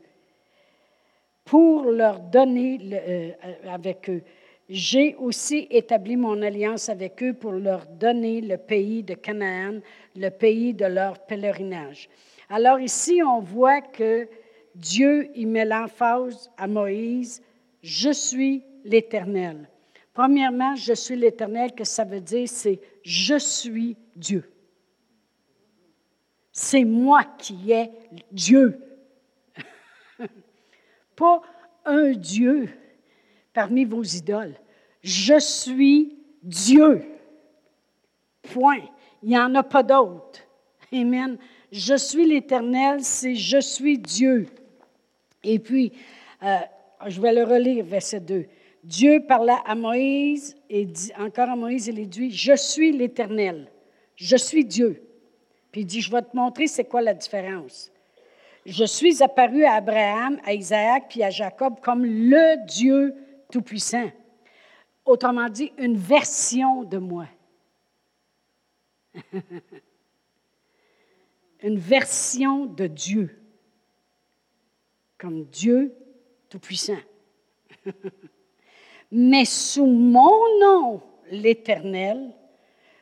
pour 1.51 1.83
leur 1.83 2.21
donner 2.21 2.79
euh, 2.93 3.31
avec 3.69 4.09
eux. 4.09 4.21
J'ai 4.69 5.17
aussi 5.17 5.67
établi 5.69 6.15
mon 6.15 6.41
alliance 6.41 6.87
avec 6.87 7.21
eux 7.21 7.33
pour 7.33 7.51
leur 7.51 7.85
donner 7.87 8.39
le 8.39 8.55
pays 8.55 9.03
de 9.03 9.15
Canaan, 9.15 9.81
le 10.15 10.29
pays 10.29 10.73
de 10.73 10.85
leur 10.85 11.19
pèlerinage. 11.19 12.07
Alors 12.49 12.79
ici, 12.79 13.21
on 13.21 13.41
voit 13.41 13.81
que 13.81 14.29
Dieu 14.75 15.29
y 15.35 15.45
met 15.45 15.65
l'emphase 15.65 16.49
à 16.55 16.67
Moïse, 16.67 17.43
je 17.83 18.11
suis 18.11 18.63
l'Éternel. 18.85 19.67
Premièrement, 20.13 20.77
je 20.77 20.93
suis 20.93 21.17
l'Éternel, 21.17 21.73
que 21.73 21.83
ça 21.83 22.05
veut 22.05 22.21
dire, 22.21 22.47
c'est 22.47 22.79
je 23.03 23.37
suis 23.37 23.97
Dieu. 24.15 24.49
C'est 26.53 26.85
moi 26.85 27.25
qui 27.37 27.73
ai 27.73 27.89
Dieu 28.31 28.79
pas 31.15 31.41
un 31.85 32.11
Dieu 32.11 32.69
parmi 33.53 33.85
vos 33.85 34.03
idoles. 34.03 34.55
Je 35.03 35.39
suis 35.39 36.17
Dieu. 36.43 37.03
Point. 38.53 38.81
Il 39.23 39.29
n'y 39.29 39.37
en 39.37 39.53
a 39.55 39.63
pas 39.63 39.83
d'autre. 39.83 40.41
Amen. 40.93 41.37
Je 41.71 41.95
suis 41.95 42.25
l'Éternel, 42.25 43.03
c'est 43.03 43.35
je 43.35 43.59
suis 43.59 43.97
Dieu. 43.97 44.47
Et 45.43 45.59
puis, 45.59 45.93
euh, 46.43 46.57
je 47.07 47.21
vais 47.21 47.33
le 47.33 47.43
relire, 47.43 47.85
verset 47.85 48.19
2. 48.19 48.45
Dieu 48.83 49.23
parla 49.27 49.61
à 49.65 49.75
Moïse 49.75 50.55
et 50.69 50.85
dit, 50.85 51.11
encore 51.17 51.49
à 51.49 51.55
Moïse, 51.55 51.87
il 51.87 52.09
dit, 52.09 52.31
je 52.31 52.55
suis 52.55 52.91
l'Éternel, 52.91 53.71
je 54.15 54.35
suis 54.35 54.65
Dieu. 54.65 55.03
Puis 55.71 55.81
il 55.81 55.85
dit, 55.85 56.01
je 56.01 56.11
vais 56.11 56.21
te 56.21 56.35
montrer 56.35 56.67
c'est 56.67 56.85
quoi 56.85 57.01
la 57.01 57.13
différence. 57.13 57.91
Je 58.65 58.85
suis 58.85 59.23
apparu 59.23 59.63
à 59.65 59.73
Abraham, 59.73 60.39
à 60.43 60.53
Isaac 60.53 61.07
puis 61.09 61.23
à 61.23 61.29
Jacob 61.29 61.79
comme 61.81 62.05
le 62.05 62.65
Dieu 62.67 63.15
Tout-Puissant. 63.51 64.11
autrement 65.03 65.49
dit, 65.49 65.73
une 65.77 65.97
version 65.97 66.83
de 66.83 66.97
moi. 66.99 67.27
une 71.63 71.79
version 71.79 72.65
de 72.65 72.87
Dieu, 72.87 73.39
comme 75.17 75.45
Dieu 75.45 75.93
Tout-Puissant. 76.49 76.99
Mais 79.11 79.45
sous 79.45 79.85
mon 79.85 80.59
nom, 80.59 81.01
l'Éternel, 81.29 82.33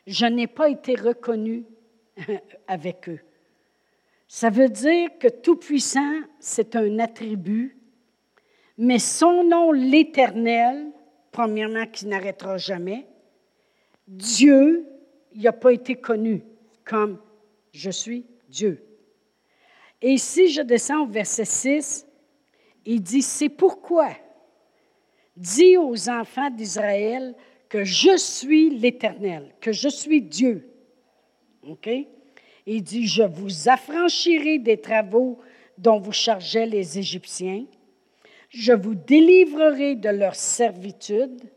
je 0.06 0.26
n'ai 0.26 0.46
pas 0.46 0.68
été 0.70 0.94
reconnu 0.94 1.64
avec 2.66 3.08
eux. 3.08 3.20
Ça 4.32 4.48
veut 4.48 4.68
dire 4.68 5.18
que 5.18 5.26
Tout-Puissant, 5.26 6.20
c'est 6.38 6.76
un 6.76 7.00
attribut, 7.00 7.76
mais 8.78 9.00
son 9.00 9.42
nom, 9.42 9.72
l'Éternel, 9.72 10.92
premièrement, 11.32 11.84
qui 11.88 12.06
n'arrêtera 12.06 12.56
jamais, 12.56 13.08
Dieu, 14.06 14.86
il 15.32 15.42
n'a 15.42 15.52
pas 15.52 15.72
été 15.72 15.96
connu 15.96 16.44
comme 16.84 17.18
je 17.72 17.90
suis 17.90 18.24
Dieu. 18.48 18.86
Et 20.00 20.16
si 20.16 20.46
je 20.46 20.62
descends 20.62 21.02
au 21.02 21.08
verset 21.08 21.44
6, 21.44 22.06
il 22.86 23.02
dit, 23.02 23.22
c'est 23.22 23.48
pourquoi 23.48 24.10
dis 25.36 25.76
aux 25.76 26.08
enfants 26.08 26.50
d'Israël 26.50 27.34
que 27.68 27.82
je 27.82 28.16
suis 28.16 28.70
l'Éternel, 28.70 29.56
que 29.60 29.72
je 29.72 29.88
suis 29.88 30.22
Dieu. 30.22 30.70
OK? 31.64 31.90
Il 32.72 32.84
dit, 32.84 33.08
je 33.08 33.24
vous 33.24 33.68
affranchirai 33.68 34.60
des 34.60 34.80
travaux 34.80 35.40
dont 35.76 35.98
vous 35.98 36.12
chargeaient 36.12 36.66
les 36.66 37.00
Égyptiens. 37.00 37.64
Je 38.48 38.72
vous 38.72 38.94
délivrerai 38.94 39.96
de 39.96 40.08
leur 40.08 40.36
servitude. 40.36 41.50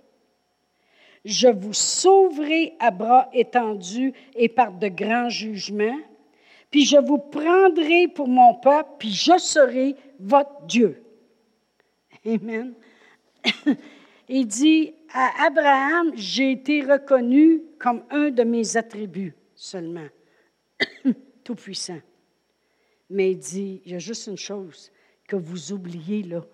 Je 1.24 1.50
vous 1.50 1.74
sauverai 1.74 2.74
à 2.80 2.90
bras 2.90 3.30
étendus 3.32 4.12
et 4.36 4.50
par 4.50 4.72
de 4.72 4.88
grands 4.88 5.30
jugements. 5.30 6.00
Puis 6.72 6.84
je 6.84 6.98
vous 6.98 7.20
prendrai 7.20 8.08
pour 8.08 8.28
mon 8.28 8.56
peuple, 8.56 8.90
puis 8.98 9.12
je 9.12 9.38
serai 9.38 9.96
votre 10.20 10.66
Dieu. 10.66 11.04
Amen. 12.26 12.74
Il 14.30 14.48
dit 14.48 14.96
à 15.14 15.46
Abraham, 15.46 16.12
j'ai 16.16 16.54
été 16.54 16.82
reconnu 16.82 17.62
comme 17.78 18.02
un 18.10 18.32
de 18.32 18.42
mes 18.42 18.78
attributs 18.78 19.36
seulement, 19.54 20.08
tout-puissant. 21.44 22.00
Mais 23.10 23.32
il 23.32 23.38
dit, 23.38 23.82
il 23.86 23.92
y 23.92 23.96
a 23.96 24.00
juste 24.00 24.28
une 24.28 24.38
chose 24.38 24.92
que 25.28 25.36
vous 25.36 25.72
oubliez 25.72 26.24
là, 26.24 26.46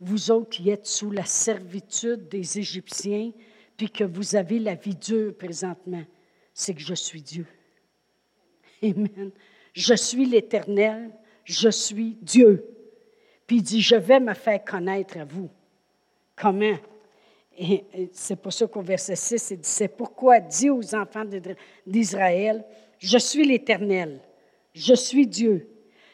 vous 0.00 0.30
autres 0.30 0.50
qui 0.50 0.70
êtes 0.70 0.86
sous 0.86 1.10
la 1.10 1.24
servitude 1.24 2.28
des 2.28 2.58
Égyptiens, 2.58 3.32
puis 3.76 3.90
que 3.90 4.04
vous 4.04 4.36
avez 4.36 4.58
la 4.58 4.74
vie 4.74 4.94
dure 4.94 5.34
présentement, 5.36 6.04
c'est 6.52 6.74
que 6.74 6.80
je 6.80 6.94
suis 6.94 7.22
Dieu. 7.22 7.46
Amen. 8.82 9.30
Je 9.72 9.94
suis 9.94 10.24
l'Éternel, 10.24 11.10
je 11.44 11.68
suis 11.68 12.16
Dieu. 12.22 12.64
Puis 13.46 13.56
il 13.56 13.62
dit, 13.62 13.80
je 13.80 13.96
vais 13.96 14.20
me 14.20 14.34
faire 14.34 14.64
connaître 14.64 15.18
à 15.18 15.24
vous. 15.24 15.50
Comment? 16.34 16.76
Et 17.58 17.84
c'est 18.12 18.36
pour 18.36 18.52
ça 18.52 18.66
qu'au 18.66 18.82
verset 18.82 19.16
6, 19.16 19.50
il 19.50 19.60
dit, 19.60 19.68
c'est 19.68 19.88
pourquoi 19.88 20.40
dit 20.40 20.68
aux 20.68 20.94
enfants 20.94 21.24
d'Israël, 21.86 22.64
je 22.98 23.18
suis 23.18 23.44
l'Éternel, 23.44 24.20
je 24.74 24.94
suis 24.94 25.26
Dieu, 25.26 25.68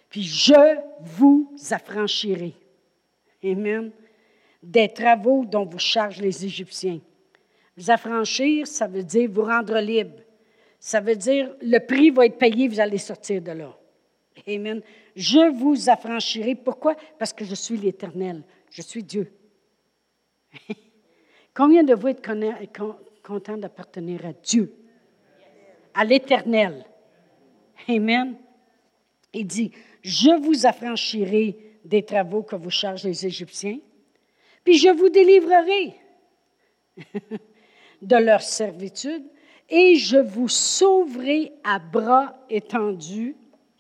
puis 0.09 0.23
je 0.23 0.79
vous 1.01 1.55
affranchirai. 1.71 2.55
Amen. 3.45 3.91
Des 4.63 4.89
travaux 4.89 5.45
dont 5.45 5.65
vous 5.65 5.79
chargent 5.79 6.21
les 6.21 6.45
Égyptiens. 6.45 7.01
Vous 7.77 7.91
affranchir, 7.91 8.67
ça 8.67 8.87
veut 8.87 9.03
dire 9.03 9.31
vous 9.31 9.43
rendre 9.43 9.79
libre. 9.79 10.19
Ça 10.79 11.01
veut 11.01 11.17
dire 11.17 11.55
le 11.63 11.79
prix 11.79 12.11
va 12.11 12.27
être 12.27 12.39
payé, 12.39 12.69
vous 12.69 12.81
allez 12.81 12.99
sortir 12.99 13.41
de 13.41 13.53
là. 13.53 13.77
Amen. 14.47 14.83
Je 15.15 15.51
vous 15.53 15.89
affranchirai. 15.89 16.55
Pourquoi? 16.55 16.97
Parce 17.19 17.33
que 17.33 17.45
je 17.45 17.55
suis 17.55 17.77
l'Éternel. 17.77 18.43
Je 18.71 18.83
suis 18.83 19.03
Dieu. 19.03 19.33
Combien 21.55 21.85
de 21.85 21.95
vous 21.95 22.09
êtes 22.09 22.27
contents 23.23 23.57
d'appartenir 23.57 24.25
à 24.27 24.33
Dieu, 24.33 24.75
à 25.95 26.05
l'Éternel? 26.05 26.85
Amen. 27.89 28.37
Il 29.33 29.47
dit, 29.47 29.73
je 30.03 30.31
vous 30.41 30.67
affranchirai 30.67 31.57
des 31.85 32.05
travaux 32.05 32.43
que 32.43 32.57
vous 32.57 32.71
chargent 32.71 33.05
les 33.05 33.27
Égyptiens, 33.27 33.79
puis 34.65 34.79
je 34.79 34.89
vous 34.89 35.09
délivrerai 35.09 35.95
de 38.03 38.17
leur 38.17 38.43
servitude, 38.43 39.25
et 39.69 39.97
je 39.97 40.19
vous 40.19 40.49
sauverai 40.49 41.53
à 41.65 41.79
bras 41.79 42.35
étendus 42.51 43.37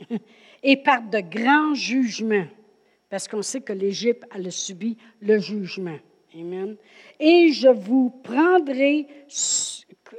et 0.62 0.76
par 0.76 1.02
de 1.02 1.20
grands 1.20 1.74
jugements, 1.74 2.46
parce 3.10 3.28
qu'on 3.28 3.42
sait 3.42 3.60
que 3.60 3.72
l'Égypte 3.72 4.24
a 4.30 4.50
subi 4.50 4.96
le 5.20 5.38
jugement. 5.38 5.98
Amen. 6.34 6.76
Et 7.20 7.52
je 7.52 7.68
vous 7.68 8.10
prendrai 8.22 9.06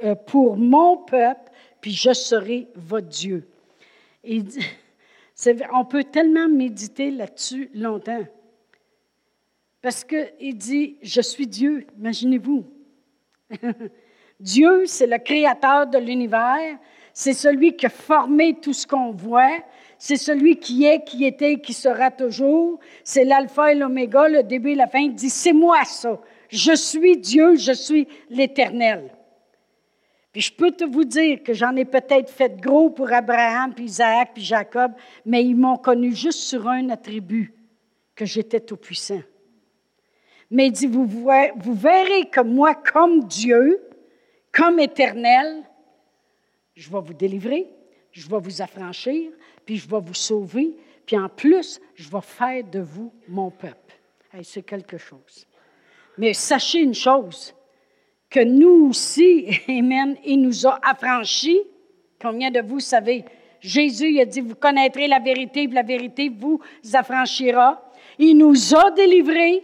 euh, 0.04 0.14
pour 0.14 0.56
mon 0.56 0.98
peuple, 0.98 1.50
puis 1.84 1.92
je 1.92 2.14
serai 2.14 2.66
votre 2.74 3.08
Dieu. 3.08 3.46
Et 4.24 4.40
on 5.74 5.84
peut 5.84 6.04
tellement 6.04 6.48
méditer 6.48 7.10
là-dessus 7.10 7.68
longtemps. 7.74 8.24
Parce 9.82 10.02
qu'il 10.02 10.56
dit, 10.56 10.96
je 11.02 11.20
suis 11.20 11.46
Dieu, 11.46 11.86
imaginez-vous. 11.98 12.64
Dieu, 14.40 14.86
c'est 14.86 15.06
le 15.06 15.18
créateur 15.18 15.86
de 15.86 15.98
l'univers, 15.98 16.78
c'est 17.12 17.34
celui 17.34 17.76
qui 17.76 17.84
a 17.84 17.90
formé 17.90 18.54
tout 18.62 18.72
ce 18.72 18.86
qu'on 18.86 19.12
voit, 19.12 19.58
c'est 19.98 20.16
celui 20.16 20.56
qui 20.56 20.86
est, 20.86 21.04
qui 21.04 21.26
était, 21.26 21.60
qui 21.60 21.74
sera 21.74 22.10
toujours. 22.10 22.80
C'est 23.02 23.24
l'alpha 23.24 23.72
et 23.72 23.74
l'oméga, 23.74 24.26
le 24.26 24.42
début 24.42 24.70
et 24.70 24.74
la 24.74 24.86
fin. 24.86 25.00
Il 25.00 25.14
dit, 25.14 25.28
c'est 25.28 25.52
moi 25.52 25.84
ça. 25.84 26.18
Je 26.48 26.74
suis 26.74 27.18
Dieu, 27.18 27.56
je 27.56 27.72
suis 27.72 28.08
l'Éternel. 28.30 29.10
Puis 30.34 30.42
je 30.42 30.52
peux 30.52 30.72
te 30.72 30.82
vous 30.82 31.04
dire 31.04 31.44
que 31.44 31.54
j'en 31.54 31.76
ai 31.76 31.84
peut-être 31.84 32.28
fait 32.28 32.60
gros 32.60 32.90
pour 32.90 33.12
Abraham, 33.12 33.72
puis 33.72 33.84
Isaac, 33.84 34.32
puis 34.34 34.42
Jacob, 34.42 34.90
mais 35.24 35.44
ils 35.44 35.54
m'ont 35.54 35.76
connu 35.76 36.12
juste 36.12 36.40
sur 36.40 36.66
un 36.66 36.90
attribut, 36.90 37.54
que 38.16 38.24
j'étais 38.24 38.58
tout-puissant. 38.58 39.22
Mais 40.50 40.66
il 40.66 40.72
dit, 40.72 40.88
vous, 40.88 41.06
verrez 41.74 42.28
que 42.30 42.40
moi, 42.40 42.74
comme 42.74 43.22
Dieu, 43.22 43.80
comme 44.50 44.80
éternel, 44.80 45.62
je 46.74 46.90
vais 46.90 47.00
vous 47.00 47.14
délivrer, 47.14 47.70
je 48.10 48.28
vais 48.28 48.40
vous 48.40 48.60
affranchir, 48.60 49.30
puis 49.64 49.76
je 49.76 49.88
vais 49.88 50.00
vous 50.00 50.14
sauver, 50.14 50.76
puis 51.06 51.16
en 51.16 51.28
plus, 51.28 51.80
je 51.94 52.10
vais 52.10 52.20
faire 52.20 52.64
de 52.64 52.80
vous 52.80 53.12
mon 53.28 53.52
peuple. 53.52 53.94
c'est 54.42 54.64
quelque 54.64 54.98
chose. 54.98 55.46
Mais 56.18 56.34
sachez 56.34 56.80
une 56.80 56.94
chose, 56.94 57.54
que 58.34 58.40
nous 58.40 58.88
aussi, 58.88 59.46
Amen, 59.68 60.16
il 60.24 60.40
nous 60.40 60.66
a 60.66 60.80
affranchis. 60.82 61.60
Combien 62.20 62.50
de 62.50 62.60
vous 62.62 62.80
savez? 62.80 63.24
Jésus 63.60 64.10
il 64.10 64.20
a 64.20 64.24
dit, 64.24 64.40
vous 64.40 64.56
connaîtrez 64.56 65.06
la 65.06 65.20
vérité, 65.20 65.68
la 65.68 65.84
vérité 65.84 66.28
vous 66.28 66.60
affranchira. 66.94 67.80
Il 68.18 68.36
nous 68.36 68.74
a 68.74 68.90
délivrés, 68.90 69.62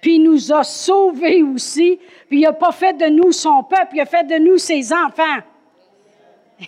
puis 0.00 0.16
il 0.16 0.24
nous 0.24 0.52
a 0.52 0.64
sauvés 0.64 1.44
aussi, 1.44 2.00
puis 2.28 2.40
il 2.40 2.42
n'a 2.42 2.52
pas 2.52 2.72
fait 2.72 2.92
de 2.94 3.06
nous 3.06 3.30
son 3.30 3.62
peuple, 3.62 3.94
il 3.94 4.00
a 4.00 4.06
fait 4.06 4.24
de 4.24 4.36
nous 4.36 4.58
ses 4.58 4.92
enfants. 4.92 5.38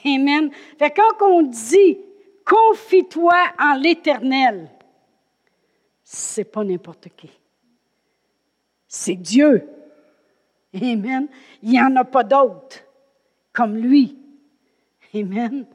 Amen. 0.06 0.50
Fait 0.78 0.90
quand 0.90 1.26
on 1.26 1.42
dit 1.42 1.98
confie-toi 2.44 3.34
en 3.58 3.74
l'Éternel, 3.74 4.70
c'est 6.04 6.44
pas 6.44 6.62
n'importe 6.62 7.08
qui. 7.16 7.30
C'est 8.86 9.16
Dieu. 9.16 9.68
Amen. 10.74 11.28
Il 11.62 11.70
n'y 11.70 11.80
en 11.80 11.94
a 11.96 12.04
pas 12.04 12.24
d'autre 12.24 12.80
comme 13.52 13.76
lui. 13.76 14.18
Amen. 15.14 15.66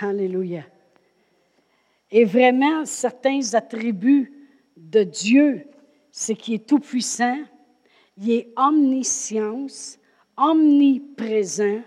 Alléluia. 0.00 0.64
Et 2.10 2.24
vraiment, 2.24 2.84
certains 2.84 3.54
attributs 3.54 4.32
de 4.76 5.02
Dieu, 5.02 5.66
c'est 6.10 6.34
qu'il 6.34 6.54
est 6.54 6.66
tout-puissant, 6.66 7.38
il 8.18 8.30
est 8.30 8.52
omniscience, 8.56 9.98
omniprésent, 10.36 11.82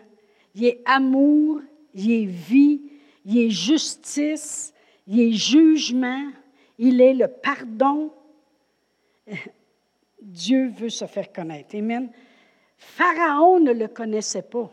il 0.56 0.66
est 0.66 0.82
amour, 0.86 1.62
il 1.94 2.12
est 2.12 2.26
vie, 2.26 2.82
il 3.26 3.38
est 3.38 3.50
justice, 3.50 4.74
il 5.08 5.20
est 5.20 5.34
jugement, 5.34 6.32
il 6.78 7.02
est 7.02 7.14
le 7.14 7.28
pardon. 7.28 8.12
Dieu 10.26 10.70
veut 10.70 10.90
se 10.90 11.06
faire 11.06 11.32
connaître. 11.32 11.76
Amen. 11.76 12.10
Pharaon 12.78 13.60
ne 13.60 13.72
le 13.72 13.88
connaissait 13.88 14.42
pas. 14.42 14.70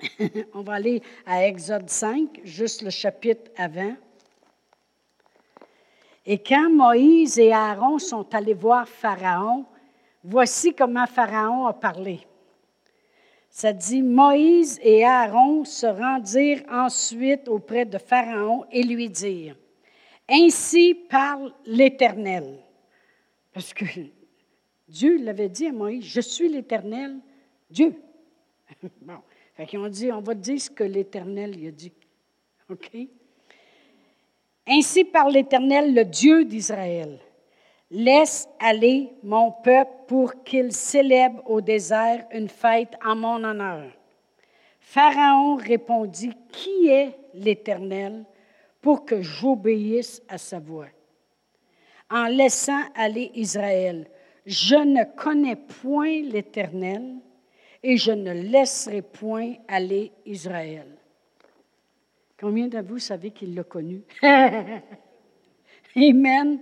On 0.54 0.62
va 0.62 0.74
aller 0.74 1.02
à 1.26 1.46
Exode 1.46 1.88
5, 1.88 2.40
juste 2.42 2.82
le 2.82 2.90
chapitre 2.90 3.50
avant. 3.56 3.94
Et 6.26 6.38
quand 6.38 6.70
Moïse 6.70 7.38
et 7.38 7.52
Aaron 7.52 7.98
sont 7.98 8.34
allés 8.34 8.54
voir 8.54 8.88
Pharaon 8.88 9.66
Voici 10.22 10.74
comment 10.74 11.06
Pharaon 11.06 11.66
a 11.66 11.72
parlé. 11.72 12.20
Ça 13.48 13.72
dit, 13.72 14.02
Moïse 14.02 14.78
et 14.82 15.04
Aaron 15.04 15.64
se 15.64 15.86
rendirent 15.86 16.62
ensuite 16.70 17.48
auprès 17.48 17.86
de 17.86 17.98
Pharaon 17.98 18.64
et 18.70 18.82
lui 18.82 19.08
dirent, 19.08 19.56
Ainsi 20.28 20.94
parle 20.94 21.52
l'Éternel. 21.64 22.58
Parce 23.52 23.72
que 23.72 23.84
Dieu 24.90 25.22
l'avait 25.22 25.48
dit 25.48 25.68
à 25.68 25.72
Moïse, 25.72 26.04
Je 26.04 26.20
suis 26.20 26.48
l'Éternel, 26.48 27.18
Dieu. 27.70 27.94
bon, 29.02 29.18
fait 29.54 29.66
qu'ils 29.66 29.78
ont 29.78 29.88
dit, 29.88 30.10
on 30.10 30.20
va 30.20 30.34
dire 30.34 30.60
ce 30.60 30.68
que 30.68 30.82
l'Éternel 30.82 31.54
a 31.66 31.70
dit. 31.70 31.92
OK? 32.68 32.90
Ainsi 34.66 35.04
parle 35.04 35.32
l'Éternel, 35.32 35.94
le 35.94 36.04
Dieu 36.04 36.44
d'Israël. 36.44 37.20
Laisse 37.92 38.48
aller 38.58 39.10
mon 39.22 39.52
peuple 39.52 39.92
pour 40.06 40.42
qu'il 40.44 40.72
célèbre 40.72 41.42
au 41.48 41.60
désert 41.60 42.26
une 42.32 42.48
fête 42.48 42.94
en 43.04 43.16
mon 43.16 43.42
honneur. 43.42 43.90
Pharaon 44.80 45.56
répondit, 45.56 46.32
Qui 46.50 46.88
est 46.88 47.16
l'Éternel 47.34 48.24
pour 48.80 49.04
que 49.04 49.22
j'obéisse 49.22 50.22
à 50.28 50.36
sa 50.36 50.58
voix? 50.58 50.88
En 52.10 52.26
laissant 52.26 52.82
aller 52.96 53.30
Israël, 53.34 54.08
je 54.50 54.74
ne 54.74 55.04
connais 55.04 55.54
point 55.54 56.22
l'Éternel 56.22 57.18
et 57.84 57.96
je 57.96 58.10
ne 58.10 58.32
laisserai 58.32 59.00
point 59.00 59.54
aller 59.68 60.10
Israël. 60.26 60.88
Combien 62.36 62.66
de 62.66 62.80
vous 62.80 62.98
savez 62.98 63.30
qu'il 63.30 63.54
l'a 63.54 63.62
connu? 63.62 64.02
Amen. 65.96 66.58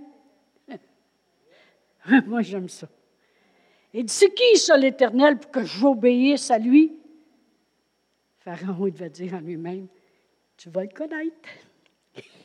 Moi, 2.27 2.43
j'aime 2.43 2.69
ça. 2.69 2.87
Il 3.91 4.05
dit, 4.05 4.13
c'est 4.13 4.35
qui 4.35 4.57
ça 4.57 4.77
l'Éternel 4.77 5.39
pour 5.39 5.49
que 5.49 5.65
j'obéisse 5.65 6.51
à 6.51 6.59
lui? 6.59 6.95
Pharaon, 8.37 8.85
il 8.85 8.93
va 8.93 9.09
dire 9.09 9.33
à 9.33 9.41
lui-même, 9.41 9.87
tu 10.57 10.69
vas 10.69 10.83
le 10.83 10.89
connaître. 10.89 11.49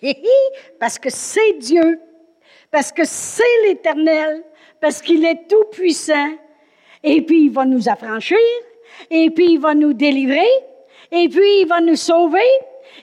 parce 0.80 0.98
que 0.98 1.10
c'est 1.10 1.58
Dieu, 1.58 2.00
parce 2.70 2.92
que 2.92 3.04
c'est 3.04 3.66
l'Éternel, 3.66 4.42
parce 4.84 5.00
qu'il 5.00 5.24
est 5.24 5.48
tout 5.48 5.64
puissant, 5.72 6.36
et 7.02 7.22
puis 7.22 7.44
il 7.44 7.50
va 7.50 7.64
nous 7.64 7.88
affranchir, 7.88 8.36
et 9.08 9.30
puis 9.30 9.52
il 9.52 9.58
va 9.58 9.74
nous 9.74 9.94
délivrer, 9.94 10.46
et 11.10 11.26
puis 11.26 11.62
il 11.62 11.66
va 11.66 11.80
nous 11.80 11.96
sauver, 11.96 12.50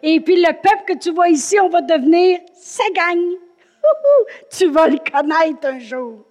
et 0.03 0.19
puis 0.19 0.35
le 0.35 0.53
peuple 0.61 0.83
que 0.85 0.99
tu 0.99 1.11
vois 1.11 1.29
ici, 1.29 1.59
on 1.59 1.69
va 1.69 1.81
devenir 1.81 2.37
sa 2.53 2.83
gagne. 2.93 3.31
tu 4.51 4.69
vas 4.69 4.89
le 4.89 4.99
connaître 4.99 5.65
un 5.65 5.79
jour. 5.79 6.23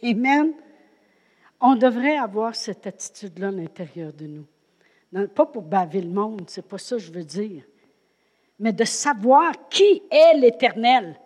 Amen. 0.00 0.52
On 1.60 1.74
devrait 1.74 2.18
avoir 2.18 2.54
cette 2.54 2.86
attitude-là 2.86 3.48
à 3.48 3.50
l'intérieur 3.50 4.12
de 4.12 4.28
nous. 4.28 5.26
pas 5.26 5.46
pour 5.46 5.62
baver 5.62 6.02
le 6.02 6.10
monde, 6.10 6.44
c'est 6.46 6.68
pas 6.68 6.78
ça 6.78 6.94
que 6.94 7.02
je 7.02 7.10
veux 7.10 7.24
dire, 7.24 7.64
mais 8.60 8.72
de 8.72 8.84
savoir 8.84 9.68
qui 9.68 10.04
est 10.08 10.36
l'Éternel. 10.36 11.18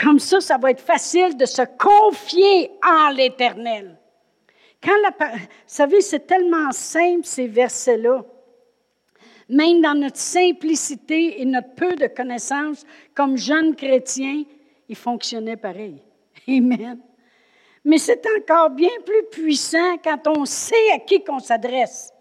Comme 0.00 0.18
ça, 0.18 0.40
ça 0.40 0.58
va 0.58 0.70
être 0.70 0.80
facile 0.80 1.36
de 1.36 1.44
se 1.44 1.62
confier 1.76 2.70
en 2.86 3.10
l'Éternel. 3.10 3.98
Quand 4.82 4.96
la, 5.02 5.10
vous 5.10 5.38
savez, 5.66 6.00
c'est 6.00 6.26
tellement 6.26 6.70
simple 6.70 7.24
ces 7.24 7.48
versets-là. 7.48 8.24
Même 9.48 9.80
dans 9.80 9.94
notre 9.94 10.18
simplicité 10.18 11.40
et 11.40 11.44
notre 11.44 11.74
peu 11.74 11.96
de 11.96 12.06
connaissances, 12.06 12.84
comme 13.14 13.36
jeunes 13.36 13.74
chrétiens, 13.74 14.44
ils 14.88 14.96
fonctionnaient 14.96 15.56
pareil. 15.56 16.00
Amen. 16.48 17.00
Mais 17.84 17.98
c'est 17.98 18.22
encore 18.38 18.70
bien 18.70 18.90
plus 19.04 19.24
puissant 19.30 19.96
quand 20.04 20.28
on 20.28 20.44
sait 20.44 20.92
à 20.94 20.98
qui 20.98 21.24
qu'on 21.24 21.38
s'adresse. 21.38 22.12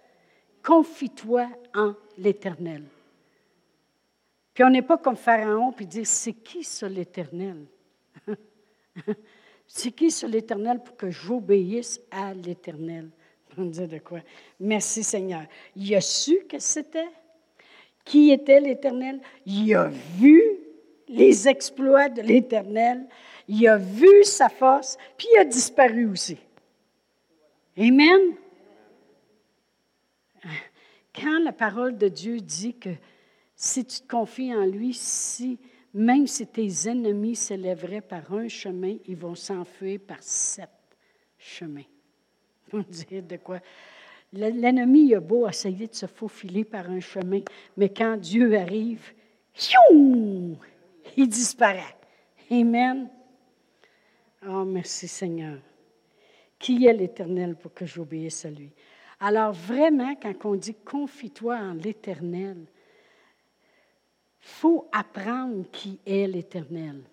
Confie-toi 0.63 1.47
en 1.75 1.93
l'Éternel. 2.17 2.83
Puis 4.58 4.63
on 4.63 4.72
n'est 4.72 4.82
pas 4.82 4.98
comme 4.98 5.15
Pharaon 5.15 5.72
puis 5.72 5.86
dire 5.86 6.08
c'est 6.08 6.34
qui 6.34 6.63
ça 6.63 6.89
l'Éternel? 6.89 7.67
C'est 9.67 9.91
qui 9.91 10.10
ça 10.10 10.26
l'Éternel 10.26 10.82
pour 10.82 10.98
que 10.98 11.12
j'obéisse 11.12 12.02
à 12.10 12.34
l'Éternel? 12.34 13.10
On 13.58 13.65
dit 13.65 13.86
de 13.86 14.00
quoi? 14.00 14.22
Merci 14.60 15.04
Seigneur. 15.04 15.43
Il 15.76 15.93
a 15.93 16.02
su 16.02 16.39
que 16.50 16.58
c'était? 16.58 17.10
Qui 18.04 18.32
était 18.32 18.60
l'Éternel? 18.60 19.20
Il 19.46 19.76
a 19.76 19.91
vu 20.17 20.41
les 21.08 21.48
exploits 21.48 22.10
de 22.10 22.24
l'Éternel 22.24 23.06
il 23.48 23.67
a 23.67 23.78
vu 23.78 24.24
sa 24.24 24.50
force, 24.50 24.98
puis 25.17 25.28
il 25.34 25.38
a 25.38 25.46
disparu 25.46 26.08
aussi. 26.08 26.38
Amen? 27.78 28.36
Quand 31.13 31.39
la 31.43 31.54
parole 31.54 31.98
de 31.98 32.10
Dieu 32.10 32.39
dit 32.39 32.74
que 32.74 32.89
si 33.58 33.84
tu 33.84 34.02
te 34.02 34.08
confies 34.08 34.54
en 34.54 34.65
lui, 34.65 34.93
si 34.93 35.60
même 35.93 36.28
si 36.28 36.46
tes 36.46 36.88
ennemis 36.88 37.36
s'élèveraient 37.36 38.02
par 38.02 38.32
un 38.32 38.48
chemin, 38.48 38.98
ils 39.08 39.17
vont 39.17 39.34
s'enfuir 39.34 40.00
par 40.06 40.22
sept 40.22 40.70
chemins. 41.39 41.82
On 42.74 42.80
dire 42.80 43.24
de 43.24 43.38
quoi? 43.38 43.60
L'ennemi 44.32 45.15
a 45.15 45.20
beau 45.20 45.48
essayer 45.48 45.88
de 45.88 45.96
se 45.96 46.06
faufiler 46.06 46.65
par 46.65 46.88
un 46.89 47.00
chemin, 47.00 47.41
mais 47.76 47.89
quand 47.89 48.17
Dieu 48.17 48.56
arrive, 48.56 49.13
il 49.72 51.28
disparaît. 51.28 51.96
Amen. 52.52 53.10
Oh, 54.48 54.65
merci 54.65 55.08
Seigneur. 55.08 55.58
Qui 56.60 56.86
est 56.86 56.93
l'Éternel 56.93 57.56
pour 57.56 57.74
que 57.74 57.88
j'obéisse 57.88 58.46
à 58.46 58.52
lui? 58.52 58.72
Alors 59.20 59.54
vraiment, 59.54 60.13
quand 60.15 60.46
on 60.46 60.56
dit 60.56 60.76
confie-toi 60.76 61.58
en 61.58 61.74
l'Éternel, 61.74 62.67
faut 64.47 64.88
apprendre 64.93 65.65
qui 65.71 65.99
est 66.05 66.25
l'Éternel. 66.25 67.03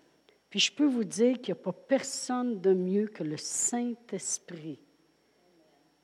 Puis 0.48 0.60
je 0.60 0.72
peux 0.72 0.86
vous 0.86 1.02
dire 1.02 1.40
qu'il 1.40 1.52
n'y 1.52 1.60
a 1.60 1.62
pas 1.64 1.72
personne 1.72 2.60
de 2.60 2.72
mieux 2.72 3.08
que 3.08 3.24
le 3.24 3.36
Saint-Esprit 3.36 4.78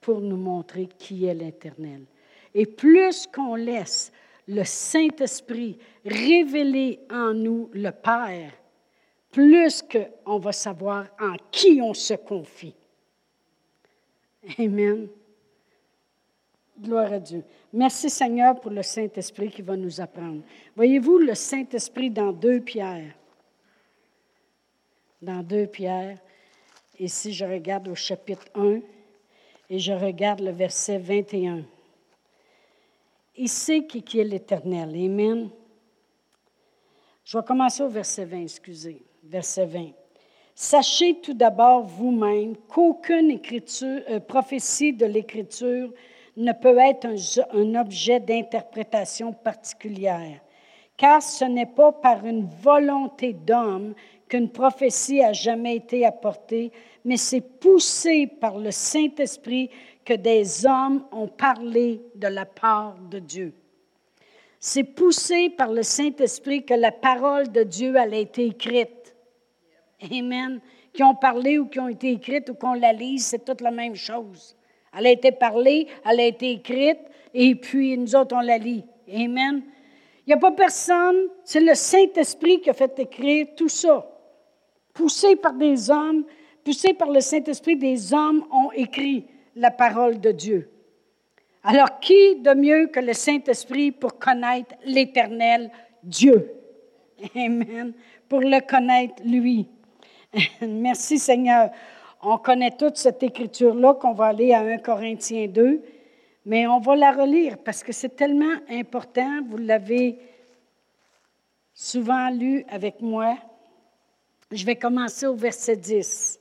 pour 0.00 0.20
nous 0.20 0.36
montrer 0.36 0.88
qui 0.98 1.26
est 1.26 1.34
l'Éternel. 1.34 2.04
Et 2.52 2.66
plus 2.66 3.28
qu'on 3.28 3.54
laisse 3.54 4.12
le 4.48 4.64
Saint-Esprit 4.64 5.78
révéler 6.04 6.98
en 7.10 7.32
nous 7.32 7.70
le 7.74 7.92
Père, 7.92 8.52
plus 9.30 9.82
qu'on 9.82 10.38
va 10.40 10.50
savoir 10.50 11.06
en 11.20 11.36
qui 11.52 11.80
on 11.80 11.94
se 11.94 12.14
confie. 12.14 12.74
Amen. 14.58 15.08
Gloire 16.80 17.12
à 17.12 17.18
Dieu. 17.18 17.44
Merci 17.72 18.08
Seigneur 18.08 18.58
pour 18.58 18.70
le 18.70 18.82
Saint-Esprit 18.82 19.50
qui 19.50 19.62
va 19.62 19.76
nous 19.76 20.00
apprendre. 20.00 20.42
Voyez-vous 20.74 21.18
le 21.18 21.34
Saint-Esprit 21.34 22.10
dans 22.10 22.32
deux 22.32 22.60
pierres? 22.60 23.14
Dans 25.20 25.42
deux 25.42 25.66
pierres. 25.66 26.18
Ici, 26.98 27.32
je 27.32 27.44
regarde 27.44 27.88
au 27.88 27.94
chapitre 27.94 28.46
1 28.54 28.80
et 29.68 29.78
je 29.78 29.92
regarde 29.92 30.40
le 30.40 30.52
verset 30.52 30.98
21. 30.98 31.64
Il 33.36 33.48
sait 33.48 33.84
qui 33.84 34.18
est 34.18 34.24
l'Éternel. 34.24 34.88
Amen. 34.88 35.50
Je 37.24 37.36
vais 37.36 37.44
commencer 37.44 37.82
au 37.82 37.88
verset 37.88 38.24
20, 38.24 38.42
excusez 38.42 39.02
verset 39.24 39.66
20. 39.66 39.90
Sachez 40.54 41.20
tout 41.20 41.34
d'abord 41.34 41.84
vous-même 41.84 42.56
qu'aucune 42.68 43.38
euh, 43.82 44.20
prophétie 44.20 44.92
de 44.92 45.06
l'Écriture 45.06 45.92
ne 46.40 46.52
peut 46.52 46.78
être 46.78 47.06
un, 47.52 47.74
objet 47.74 48.18
d'interprétation 48.18 49.32
particulière, 49.32 50.40
car 50.96 51.22
ce 51.22 51.44
n'est 51.44 51.66
pas 51.66 51.92
par 51.92 52.24
une 52.24 52.48
volonté 52.62 53.34
d'homme 53.34 53.94
qu'une 54.26 54.50
prophétie 54.50 55.22
a 55.22 55.32
jamais 55.32 55.76
été 55.76 56.06
apportée, 56.06 56.72
mais 57.04 57.16
c'est 57.16 57.40
poussé 57.40 58.26
par 58.26 58.58
le 58.58 58.70
Saint-Esprit 58.70 59.70
que 60.04 60.14
des 60.14 60.64
hommes 60.64 61.04
ont 61.12 61.28
parlé 61.28 62.00
de 62.14 62.28
la 62.28 62.46
part 62.46 62.96
de 63.10 63.18
Dieu. 63.18 63.52
C'est 64.58 64.84
poussé 64.84 65.50
par 65.50 65.72
le 65.72 65.82
Saint-Esprit 65.82 66.64
que 66.64 66.74
la 66.74 66.92
parole 66.92 67.50
de 67.50 67.62
Dieu 67.62 67.96
a 67.96 68.06
été 68.06 68.46
écrite. 68.46 69.14
Amen. 70.10 70.60
Qui 70.92 71.02
ont 71.02 71.14
parlé 71.14 71.58
ou 71.58 71.66
qui 71.66 71.80
ont 71.80 71.88
été 71.88 72.12
écrites 72.12 72.48
ou 72.50 72.54
qu'on 72.54 72.74
la 72.74 72.92
lise, 72.92 73.26
c'est 73.26 73.44
toute 73.44 73.60
la 73.60 73.70
même 73.70 73.94
chose. 73.94 74.56
Elle 74.96 75.06
a 75.06 75.10
été 75.10 75.32
parlée, 75.32 75.86
elle 76.04 76.20
a 76.20 76.26
été 76.26 76.52
écrite, 76.52 76.98
et 77.32 77.54
puis 77.54 77.96
nous 77.96 78.14
autres, 78.16 78.36
on 78.36 78.40
la 78.40 78.58
lit. 78.58 78.84
Amen. 79.12 79.62
Il 80.26 80.30
n'y 80.30 80.34
a 80.34 80.38
pas 80.38 80.52
personne, 80.52 81.28
c'est 81.44 81.60
le 81.60 81.74
Saint-Esprit 81.74 82.60
qui 82.60 82.70
a 82.70 82.74
fait 82.74 82.98
écrire 82.98 83.48
tout 83.56 83.68
ça. 83.68 84.06
Poussé 84.92 85.36
par 85.36 85.54
des 85.54 85.90
hommes, 85.90 86.24
poussé 86.64 86.94
par 86.94 87.10
le 87.10 87.20
Saint-Esprit, 87.20 87.76
des 87.76 88.12
hommes 88.12 88.44
ont 88.52 88.70
écrit 88.72 89.26
la 89.56 89.70
parole 89.70 90.20
de 90.20 90.30
Dieu. 90.32 90.70
Alors, 91.62 92.00
qui 92.00 92.36
de 92.36 92.54
mieux 92.54 92.86
que 92.86 93.00
le 93.00 93.12
Saint-Esprit 93.12 93.92
pour 93.92 94.18
connaître 94.18 94.74
l'Éternel 94.84 95.70
Dieu? 96.02 96.52
Amen. 97.36 97.92
Pour 98.28 98.40
le 98.40 98.66
connaître, 98.66 99.22
lui. 99.24 99.68
Merci 100.62 101.18
Seigneur. 101.18 101.70
On 102.22 102.36
connaît 102.38 102.76
toute 102.76 102.96
cette 102.96 103.22
écriture-là 103.22 103.94
qu'on 103.94 104.12
va 104.12 104.26
aller 104.26 104.52
à 104.52 104.60
1 104.60 104.78
Corinthiens 104.78 105.48
2, 105.48 105.82
mais 106.44 106.66
on 106.66 106.78
va 106.78 106.96
la 106.96 107.12
relire 107.12 107.58
parce 107.58 107.82
que 107.82 107.92
c'est 107.92 108.16
tellement 108.16 108.56
important. 108.68 109.42
Vous 109.48 109.56
l'avez 109.56 110.18
souvent 111.72 112.30
lu 112.30 112.64
avec 112.68 113.00
moi. 113.00 113.38
Je 114.50 114.66
vais 114.66 114.76
commencer 114.76 115.26
au 115.26 115.34
verset 115.34 115.76
10. 115.76 116.40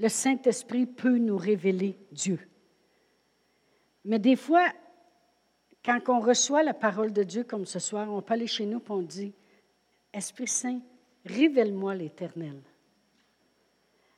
Le 0.00 0.08
Saint-Esprit 0.08 0.86
peut 0.86 1.18
nous 1.18 1.36
révéler 1.36 1.96
Dieu. 2.10 2.40
Mais 4.04 4.18
des 4.18 4.36
fois, 4.36 4.66
quand 5.84 6.00
on 6.08 6.18
reçoit 6.18 6.64
la 6.64 6.74
parole 6.74 7.12
de 7.12 7.22
Dieu 7.22 7.44
comme 7.44 7.66
ce 7.66 7.78
soir, 7.78 8.12
on 8.12 8.22
peut 8.22 8.34
aller 8.34 8.46
chez 8.48 8.66
nous 8.66 8.78
et 8.78 8.90
on 8.90 9.02
dit, 9.02 9.32
Esprit 10.12 10.48
Saint, 10.48 10.80
révèle-moi 11.24 11.94
l'Éternel. 11.94 12.60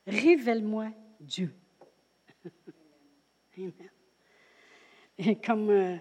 Révèle-moi 0.07 0.88
Dieu. 1.21 1.53
Amen. 3.59 3.73
Et 5.19 5.37
comme 5.37 5.71
euh, 5.71 5.97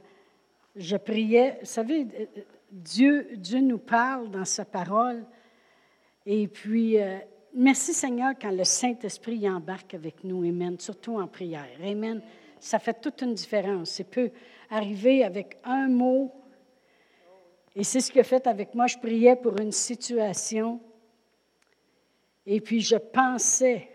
je 0.75 0.97
priais, 0.97 1.57
vous 1.61 1.65
savez, 1.65 2.01
euh, 2.01 2.25
Dieu, 2.71 3.29
Dieu 3.35 3.61
nous 3.61 3.77
parle 3.77 4.29
dans 4.29 4.45
sa 4.45 4.65
parole. 4.65 5.25
Et 6.25 6.47
puis, 6.47 7.01
euh, 7.01 7.17
merci 7.53 7.93
Seigneur 7.93 8.33
quand 8.39 8.51
le 8.51 8.63
Saint-Esprit 8.63 9.49
embarque 9.49 9.93
avec 9.93 10.23
nous. 10.23 10.43
Amen. 10.43 10.79
Surtout 10.79 11.17
en 11.17 11.27
prière. 11.27 11.69
Amen. 11.81 12.21
Ça 12.59 12.79
fait 12.79 12.99
toute 12.99 13.21
une 13.21 13.33
différence. 13.33 13.99
Il 13.99 14.05
peut 14.05 14.31
arriver 14.69 15.23
avec 15.23 15.57
un 15.63 15.87
mot. 15.87 16.33
Et 17.75 17.83
c'est 17.83 18.01
ce 18.01 18.11
qu'il 18.11 18.21
a 18.21 18.25
fait 18.25 18.47
avec 18.47 18.75
moi. 18.75 18.87
Je 18.87 18.97
priais 18.97 19.35
pour 19.35 19.59
une 19.59 19.71
situation. 19.71 20.81
Et 22.45 22.59
puis, 22.59 22.81
je 22.81 22.95
pensais, 22.97 23.89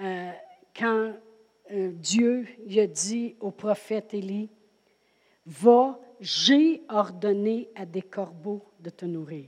euh, 0.00 0.30
quand 0.76 1.12
euh, 1.72 1.92
Dieu 1.92 2.46
a 2.78 2.86
dit 2.86 3.36
au 3.40 3.50
prophète 3.50 4.14
Élie, 4.14 4.50
Va, 5.46 5.98
j'ai 6.20 6.82
ordonné 6.88 7.70
à 7.74 7.86
des 7.86 8.02
corbeaux 8.02 8.62
de 8.78 8.90
te 8.90 9.04
nourrir. 9.04 9.46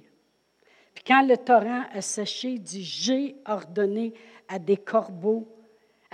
Puis 0.94 1.04
quand 1.06 1.26
le 1.26 1.36
torrent 1.36 1.84
a 1.92 2.00
séché, 2.00 2.52
il 2.52 2.62
dit, 2.62 2.82
j'ai 2.82 3.36
ordonné 3.46 4.12
à 4.48 4.58
des 4.58 4.76
corbeaux, 4.76 5.48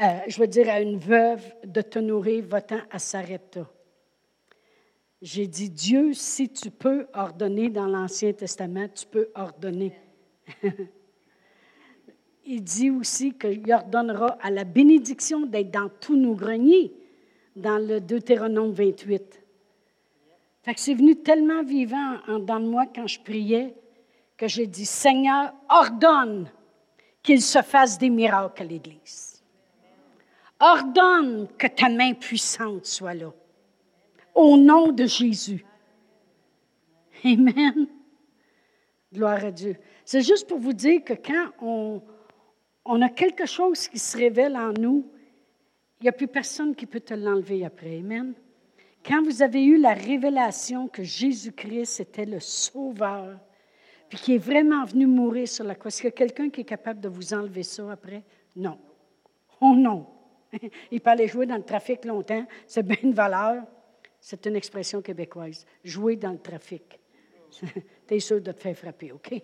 euh, 0.00 0.18
je 0.26 0.40
veux 0.40 0.46
dire 0.46 0.68
à 0.68 0.80
une 0.80 0.98
veuve 0.98 1.44
de 1.64 1.80
te 1.80 1.98
nourrir, 1.98 2.44
votant 2.44 2.80
à 2.90 2.98
Sarepta. 2.98 3.68
J'ai 5.20 5.46
dit, 5.46 5.70
Dieu, 5.70 6.12
si 6.12 6.48
tu 6.48 6.70
peux 6.70 7.06
ordonner 7.12 7.70
dans 7.70 7.86
l'Ancien 7.86 8.32
Testament, 8.32 8.88
tu 8.88 9.06
peux 9.06 9.30
ordonner. 9.34 9.92
il 12.50 12.64
dit 12.64 12.90
aussi 12.90 13.34
qu'il 13.34 13.70
ordonnera 13.70 14.38
à 14.40 14.50
la 14.50 14.64
bénédiction 14.64 15.44
d'être 15.44 15.70
dans 15.70 15.90
tous 16.00 16.16
nos 16.16 16.34
greniers, 16.34 16.90
dans 17.54 17.76
le 17.76 18.00
Deutéronome 18.00 18.72
28. 18.72 19.42
Fait 20.62 20.74
que 20.74 20.80
c'est 20.80 20.94
venu 20.94 21.14
tellement 21.16 21.62
vivant 21.62 22.16
en 22.26 22.38
dans 22.38 22.60
moi 22.60 22.86
quand 22.92 23.06
je 23.06 23.20
priais 23.20 23.74
que 24.38 24.48
j'ai 24.48 24.66
dit 24.66 24.86
Seigneur, 24.86 25.52
ordonne 25.68 26.50
qu'il 27.22 27.42
se 27.42 27.60
fasse 27.60 27.98
des 27.98 28.08
miracles 28.08 28.62
à 28.62 28.64
l'Église. 28.64 29.42
Ordonne 30.58 31.48
que 31.58 31.66
ta 31.66 31.90
main 31.90 32.14
puissante 32.14 32.86
soit 32.86 33.14
là. 33.14 33.30
Au 34.34 34.56
nom 34.56 34.90
de 34.90 35.04
Jésus. 35.04 35.66
Amen. 37.24 37.88
Gloire 39.12 39.44
à 39.44 39.50
Dieu. 39.50 39.76
C'est 40.06 40.22
juste 40.22 40.48
pour 40.48 40.58
vous 40.58 40.72
dire 40.72 41.04
que 41.04 41.12
quand 41.12 41.50
on, 41.60 42.00
on 42.88 43.02
a 43.02 43.10
quelque 43.10 43.46
chose 43.46 43.86
qui 43.86 43.98
se 43.98 44.16
révèle 44.16 44.56
en 44.56 44.72
nous, 44.72 45.06
il 46.00 46.04
n'y 46.04 46.08
a 46.08 46.12
plus 46.12 46.26
personne 46.26 46.74
qui 46.74 46.86
peut 46.86 47.00
te 47.00 47.14
l'enlever 47.14 47.64
après. 47.64 47.98
Amen. 47.98 48.34
Quand 49.04 49.22
vous 49.22 49.42
avez 49.42 49.62
eu 49.62 49.78
la 49.78 49.92
révélation 49.92 50.88
que 50.88 51.02
Jésus-Christ 51.02 52.00
était 52.00 52.24
le 52.24 52.40
Sauveur, 52.40 53.38
puis 54.08 54.18
qui 54.18 54.34
est 54.34 54.38
vraiment 54.38 54.84
venu 54.84 55.06
mourir 55.06 55.46
sur 55.46 55.64
la 55.64 55.74
croix. 55.74 55.88
Est-ce 55.88 55.98
qu'il 55.98 56.06
y 56.06 56.12
a 56.12 56.16
quelqu'un 56.16 56.48
qui 56.48 56.62
est 56.62 56.64
capable 56.64 57.00
de 57.00 57.08
vous 57.08 57.34
enlever 57.34 57.62
ça 57.62 57.92
après? 57.92 58.22
Non. 58.56 58.78
Oh 59.60 59.74
non. 59.76 60.06
Il 60.90 61.00
peut 61.00 61.10
aller 61.10 61.28
jouer 61.28 61.44
dans 61.44 61.56
le 61.56 61.64
trafic 61.64 62.06
longtemps, 62.06 62.46
c'est 62.66 62.82
bien 62.82 62.96
une 63.02 63.12
valeur. 63.12 63.64
C'est 64.20 64.46
une 64.46 64.56
expression 64.56 65.02
québécoise. 65.02 65.66
Jouer 65.84 66.16
dans 66.16 66.32
le 66.32 66.38
trafic. 66.38 66.98
tu 68.08 68.14
es 68.14 68.18
sûr 68.18 68.40
de 68.40 68.52
te 68.52 68.60
faire 68.60 68.76
frapper, 68.76 69.12
OK? 69.12 69.42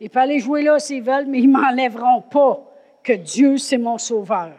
Il 0.00 0.10
peut 0.10 0.20
aller 0.20 0.38
jouer 0.38 0.62
là 0.62 0.78
s'ils 0.78 1.02
veulent, 1.02 1.26
mais 1.26 1.38
ils 1.38 1.50
ne 1.50 1.58
m'enlèveront 1.58 2.22
pas 2.22 2.60
que 3.02 3.12
Dieu, 3.12 3.58
c'est 3.58 3.78
mon 3.78 3.98
sauveur. 3.98 4.52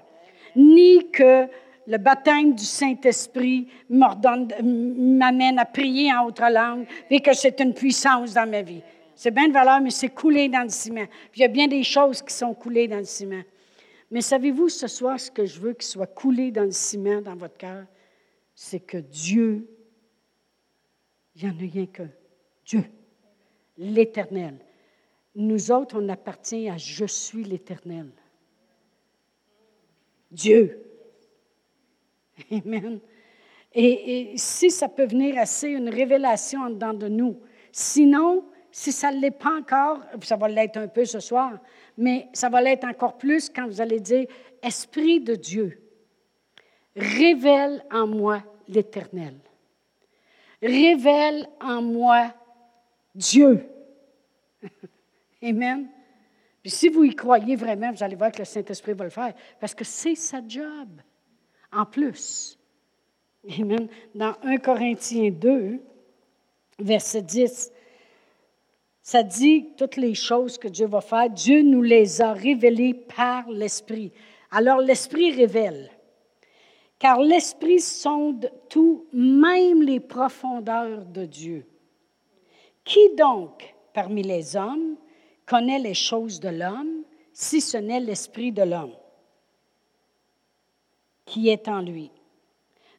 Ni 0.56 1.10
que 1.12 1.48
le 1.88 1.98
baptême 1.98 2.56
du 2.56 2.64
Saint-Esprit 2.64 3.68
m'amène 3.90 5.60
à 5.60 5.66
prier 5.66 6.14
en 6.14 6.26
autre 6.26 6.50
langue 6.50 6.86
et 7.10 7.20
que 7.20 7.34
c'est 7.34 7.60
une 7.60 7.74
puissance 7.74 8.34
dans 8.34 8.50
ma 8.50 8.62
vie. 8.62 8.82
C'est 9.16 9.32
bien 9.32 9.48
de 9.48 9.54
valeur, 9.54 9.82
mais 9.82 9.92
c'est 9.92 10.10
coulé 10.10 10.50
dans 10.50 10.64
le 10.64 10.70
ciment. 10.70 11.06
Il 11.36 11.42
y 11.42 11.46
a 11.46 11.48
bien 11.48 11.68
des 11.68 11.84
choses 11.84 12.22
qui 12.22 12.34
sont 12.34 12.54
coulées 12.54 12.88
dans 12.88 12.98
le 12.98 13.06
ciment. 13.06 13.44
Mais 14.12 14.22
savez-vous 14.22 14.70
ce 14.70 14.88
soir 14.88 15.20
ce 15.20 15.32
que 15.32 15.46
je 15.46 15.60
veux 15.60 15.74
qu'il 15.74 15.86
soit 15.86 16.08
coulé 16.08 16.52
dans 16.52 16.64
le 16.64 16.72
ciment 16.72 17.22
dans 17.22 17.36
votre 17.36 17.58
cœur? 17.58 17.86
C'est 18.54 18.80
que 18.80 18.98
Dieu, 18.98 19.68
il 21.36 21.44
n'y 21.44 21.50
en 21.50 21.56
a 21.56 21.72
rien 21.72 21.86
que 21.86 22.04
Dieu, 22.66 22.84
l'Éternel. 23.78 24.58
Nous 25.36 25.72
autres, 25.72 26.00
on 26.00 26.10
appartient 26.10 26.70
à 26.70 26.78
Je 26.78 27.06
suis 27.06 27.44
l'Éternel. 27.44 28.10
Dieu. 30.32 30.80
Amen. 32.52 33.00
Et, 33.74 34.34
si 34.38 34.72
ça 34.72 34.88
peut 34.88 35.06
venir 35.06 35.38
assez, 35.38 35.68
une 35.68 35.90
révélation 35.90 36.62
en 36.62 36.70
dedans 36.70 36.94
de 36.94 37.10
nous. 37.10 37.42
Sinon, 37.72 38.46
si 38.72 38.94
ça 38.94 39.12
ne 39.12 39.20
l'est 39.20 39.32
pas 39.32 39.58
encore, 39.60 40.00
ça 40.22 40.38
va 40.38 40.48
l'être 40.48 40.78
un 40.78 40.88
peu 40.88 41.04
ce 41.04 41.20
soir, 41.20 41.60
mais 41.98 42.28
ça 42.32 42.48
va 42.48 42.62
l'être 42.62 42.86
encore 42.86 43.18
plus 43.18 43.50
quand 43.50 43.68
vous 43.68 43.82
allez 43.82 44.00
dire, 44.00 44.28
Esprit 44.64 45.20
de 45.20 45.36
Dieu, 45.36 45.82
révèle 46.96 47.84
en 47.92 48.08
moi 48.08 48.42
l'Éternel. 48.68 49.36
Révèle 50.62 51.48
en 51.62 51.82
moi 51.82 52.34
Dieu. 53.14 53.66
Amen. 55.46 55.88
Puis 56.62 56.72
si 56.72 56.90
vous 56.90 57.04
y 57.04 57.16
croyez 57.16 57.56
vraiment, 57.56 57.92
vous 57.92 58.04
allez 58.04 58.16
voir 58.16 58.32
que 58.32 58.40
le 58.40 58.46
Saint-Esprit 58.46 58.94
va 58.94 59.04
le 59.04 59.12
faire, 59.12 59.34
parce 59.60 59.76
que 59.76 59.84
c'est 59.84 60.16
sa 60.16 60.42
job, 60.48 60.90
en 61.72 61.86
plus. 61.86 62.58
Amen. 63.60 63.88
Dans 64.16 64.34
1 64.42 64.58
Corinthiens 64.58 65.30
2, 65.30 65.80
verset 66.80 67.22
10, 67.22 67.72
ça 69.04 69.22
dit 69.22 69.70
toutes 69.78 69.98
les 69.98 70.16
choses 70.16 70.58
que 70.58 70.68
Dieu 70.68 70.88
va 70.88 71.02
faire. 71.02 71.30
Dieu 71.30 71.62
nous 71.62 71.84
les 71.84 72.22
a 72.24 72.34
révélées 72.34 72.96
par 72.96 73.48
l'Esprit. 73.52 74.12
Alors 74.50 74.80
l'Esprit 74.80 75.32
révèle. 75.32 75.92
Car 76.98 77.20
l'Esprit 77.22 77.82
sonde 77.82 78.52
tout, 78.68 79.06
même 79.14 79.84
les 79.84 80.00
profondeurs 80.00 81.06
de 81.06 81.26
Dieu. 81.26 81.68
Qui 82.84 83.14
donc, 83.16 83.76
parmi 83.94 84.24
les 84.24 84.56
hommes, 84.56 84.96
connaît 85.46 85.80
les 85.80 85.94
choses 85.94 86.40
de 86.40 86.50
l'homme, 86.50 87.04
si 87.34 87.62
ce 87.62 87.78
n'est 87.78 88.00
l'Esprit 88.00 88.52
de 88.52 88.64
l'homme 88.64 88.96
qui 91.26 91.50
est 91.50 91.68
en 91.68 91.82
lui? 91.82 92.12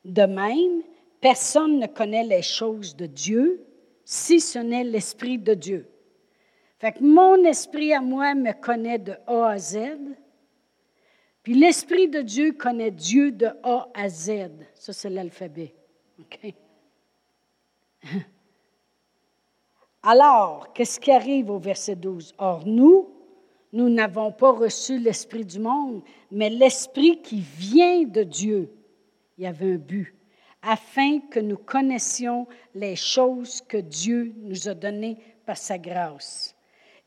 De 0.04 0.22
même, 0.22 0.82
personne 1.20 1.78
ne 1.78 1.86
connaît 1.86 2.24
les 2.24 2.42
choses 2.42 2.94
de 2.96 3.06
Dieu, 3.06 3.64
si 4.04 4.40
ce 4.40 4.58
n'est 4.58 4.84
l'Esprit 4.84 5.38
de 5.38 5.54
Dieu. 5.54 5.88
Fait 6.78 6.92
que 6.92 7.02
mon 7.02 7.42
esprit 7.44 7.92
à 7.92 8.00
moi 8.00 8.34
me 8.34 8.52
connaît 8.52 8.98
de 8.98 9.14
A 9.26 9.50
à 9.50 9.58
Z, 9.58 9.78
puis 11.42 11.54
l'Esprit 11.54 12.08
de 12.08 12.22
Dieu 12.22 12.52
connaît 12.52 12.90
Dieu 12.90 13.30
de 13.30 13.46
A 13.62 13.88
à 13.94 14.08
Z. 14.08 14.50
Ça, 14.74 14.92
c'est 14.92 15.10
l'alphabet. 15.10 15.74
OK? 16.18 16.54
Alors, 20.08 20.72
qu'est-ce 20.72 21.00
qui 21.00 21.10
arrive 21.10 21.50
au 21.50 21.58
verset 21.58 21.96
12? 21.96 22.36
Or, 22.38 22.62
nous, 22.64 23.08
nous 23.72 23.88
n'avons 23.88 24.30
pas 24.30 24.52
reçu 24.52 25.00
l'Esprit 25.00 25.44
du 25.44 25.58
monde, 25.58 26.00
mais 26.30 26.48
l'Esprit 26.48 27.20
qui 27.22 27.40
vient 27.40 28.04
de 28.04 28.22
Dieu. 28.22 28.70
Il 29.36 29.42
y 29.42 29.48
avait 29.48 29.72
un 29.72 29.78
but, 29.78 30.14
afin 30.62 31.18
que 31.28 31.40
nous 31.40 31.56
connaissions 31.56 32.46
les 32.72 32.94
choses 32.94 33.60
que 33.62 33.78
Dieu 33.78 34.32
nous 34.42 34.68
a 34.68 34.74
données 34.74 35.18
par 35.44 35.56
sa 35.56 35.76
grâce. 35.76 36.54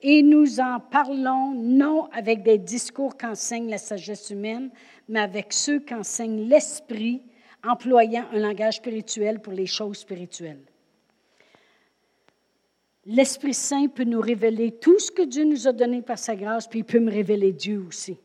Et 0.01 0.21
nous 0.21 0.59
en 0.59 0.81
parlons 0.81 1.53
non 1.53 2.09
avec 2.11 2.43
des 2.43 2.57
discours 2.57 3.15
qu'enseigne 3.15 3.69
la 3.69 3.77
sagesse 3.77 4.29
humaine, 4.29 4.71
mais 5.07 5.21
avec 5.21 5.53
ceux 5.53 5.79
qu'enseigne 5.79 6.49
l'Esprit, 6.49 7.23
employant 7.65 8.25
un 8.33 8.39
langage 8.39 8.75
spirituel 8.75 9.39
pour 9.39 9.53
les 9.53 9.67
choses 9.67 9.99
spirituelles. 9.99 10.68
L'Esprit 13.05 13.53
Saint 13.53 13.87
peut 13.87 14.03
nous 14.03 14.21
révéler 14.21 14.71
tout 14.71 14.99
ce 14.99 15.11
que 15.11 15.21
Dieu 15.21 15.45
nous 15.45 15.67
a 15.67 15.71
donné 15.71 16.01
par 16.01 16.17
sa 16.17 16.35
grâce, 16.35 16.67
puis 16.67 16.79
il 16.79 16.85
peut 16.85 16.99
me 16.99 17.11
révéler 17.11 17.53
Dieu 17.53 17.83
aussi. 17.87 18.17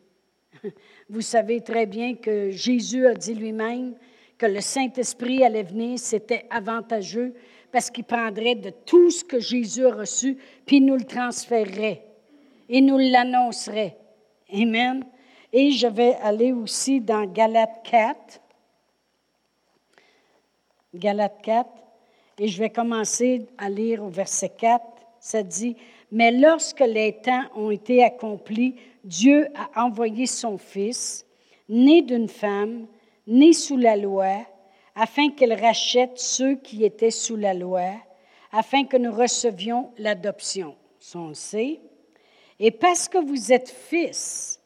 Vous 1.09 1.21
savez 1.21 1.61
très 1.61 1.87
bien 1.87 2.15
que 2.15 2.51
Jésus 2.51 3.07
a 3.07 3.15
dit 3.15 3.35
lui-même 3.35 3.95
que 4.37 4.47
le 4.47 4.61
Saint-Esprit 4.61 5.45
allait 5.45 5.63
venir, 5.63 5.99
c'était 5.99 6.47
avantageux 6.51 7.35
parce 7.71 7.91
qu'il 7.91 8.05
prendrait 8.05 8.55
de 8.55 8.71
tout 8.71 9.11
ce 9.11 9.25
que 9.25 9.41
Jésus 9.41 9.87
a 9.87 9.95
reçu, 9.95 10.39
puis 10.67 10.81
nous 10.81 10.97
le 10.97 11.05
transférerait 11.05 12.03
et 12.69 12.81
nous 12.81 12.99
l'annoncerait. 12.99 13.97
Amen. 14.53 15.05
Et 15.53 15.71
je 15.71 15.87
vais 15.87 16.15
aller 16.17 16.53
aussi 16.53 17.01
dans 17.01 17.25
Galates 17.27 17.83
4. 17.85 18.41
Galates 20.95 21.43
4. 21.43 21.71
Et 22.39 22.49
je 22.49 22.59
vais 22.59 22.71
commencer 22.71 23.47
à 23.59 23.69
lire 23.69 24.03
au 24.03 24.09
verset 24.09 24.51
4. 24.51 24.85
Ça 25.21 25.43
dit, 25.43 25.77
Mais 26.11 26.33
lorsque 26.33 26.81
les 26.81 27.13
temps 27.21 27.45
ont 27.55 27.71
été 27.71 28.03
accomplis, 28.03 28.75
Dieu 29.05 29.49
a 29.55 29.85
envoyé 29.85 30.27
son 30.27 30.59
Fils, 30.59 31.27
né 31.69 32.03
d'une 32.03 32.29
femme, 32.29 32.87
né 33.27 33.53
sous 33.53 33.77
la 33.77 33.97
loi, 33.97 34.47
afin 34.95 35.31
qu'il 35.31 35.53
rachète 35.53 36.19
ceux 36.19 36.57
qui 36.57 36.85
étaient 36.85 37.11
sous 37.11 37.37
la 37.37 37.55
loi, 37.55 37.91
afin 38.53 38.85
que 38.85 38.97
nous 38.97 39.13
recevions 39.13 39.91
l'adoption. 39.99 40.77
Et 42.59 42.71
parce 42.71 43.09
que 43.09 43.19
vous 43.19 43.53
êtes 43.53 43.69
fils, 43.69 44.61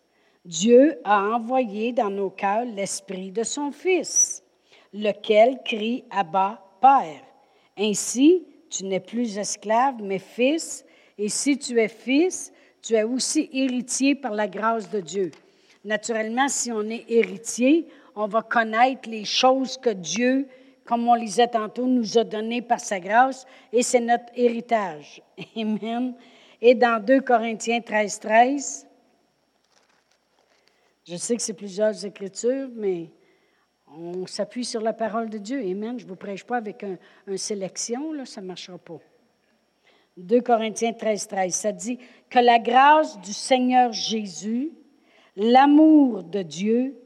Dieu 0.44 1.00
a 1.04 1.20
envoyé 1.34 1.92
dans 1.92 2.10
nos 2.10 2.30
cœurs 2.30 2.64
l'esprit 2.64 3.32
de 3.32 3.42
son 3.42 3.72
Fils, 3.72 4.42
lequel 4.92 5.60
crie 5.64 6.04
Abba, 6.10 6.62
Père. 6.80 7.27
Ainsi, 7.78 8.44
tu 8.70 8.84
n'es 8.84 9.00
plus 9.00 9.38
esclave, 9.38 10.02
mais 10.02 10.18
fils, 10.18 10.84
et 11.16 11.28
si 11.28 11.58
tu 11.58 11.80
es 11.80 11.88
fils, 11.88 12.52
tu 12.82 12.94
es 12.94 13.02
aussi 13.02 13.48
héritier 13.52 14.14
par 14.14 14.32
la 14.32 14.48
grâce 14.48 14.90
de 14.90 15.00
Dieu. 15.00 15.30
Naturellement, 15.84 16.48
si 16.48 16.72
on 16.72 16.82
est 16.82 17.04
héritier, 17.08 17.86
on 18.14 18.26
va 18.26 18.42
connaître 18.42 19.08
les 19.08 19.24
choses 19.24 19.76
que 19.78 19.90
Dieu, 19.90 20.48
comme 20.84 21.06
on 21.06 21.14
lisait 21.14 21.48
tantôt, 21.48 21.86
nous 21.86 22.18
a 22.18 22.24
données 22.24 22.62
par 22.62 22.80
sa 22.80 22.98
grâce, 22.98 23.46
et 23.72 23.82
c'est 23.82 24.00
notre 24.00 24.32
héritage. 24.34 25.22
Amen. 25.56 26.14
Et 26.60 26.74
dans 26.74 27.02
2 27.02 27.20
Corinthiens 27.20 27.80
13, 27.80 28.20
13, 28.20 28.86
je 31.06 31.16
sais 31.16 31.36
que 31.36 31.42
c'est 31.42 31.54
plusieurs 31.54 32.04
écritures, 32.04 32.68
mais 32.74 33.08
on 33.96 34.26
s'appuie 34.26 34.64
sur 34.64 34.80
la 34.80 34.92
parole 34.92 35.30
de 35.30 35.38
Dieu. 35.38 35.60
Amen. 35.60 35.98
Je 35.98 36.04
ne 36.04 36.08
vous 36.08 36.16
prêche 36.16 36.44
pas 36.44 36.56
avec 36.56 36.82
une 36.82 36.98
un 37.26 37.36
sélection, 37.36 38.12
là, 38.12 38.24
ça 38.24 38.40
ne 38.40 38.46
marchera 38.46 38.78
pas. 38.78 38.98
2 40.16 40.40
Corinthiens 40.40 40.92
13, 40.92 41.28
13, 41.28 41.54
ça 41.54 41.72
dit 41.72 41.98
que 42.28 42.40
la 42.40 42.58
grâce 42.58 43.20
du 43.20 43.32
Seigneur 43.32 43.92
Jésus, 43.92 44.72
l'amour 45.36 46.24
de 46.24 46.42
Dieu, 46.42 46.96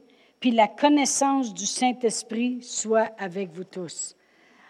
puis 0.40 0.50
la 0.50 0.66
connaissance 0.66 1.52
du 1.52 1.66
Saint-Esprit 1.66 2.62
soit 2.62 3.10
avec 3.18 3.50
vous 3.52 3.64
tous. 3.64 4.16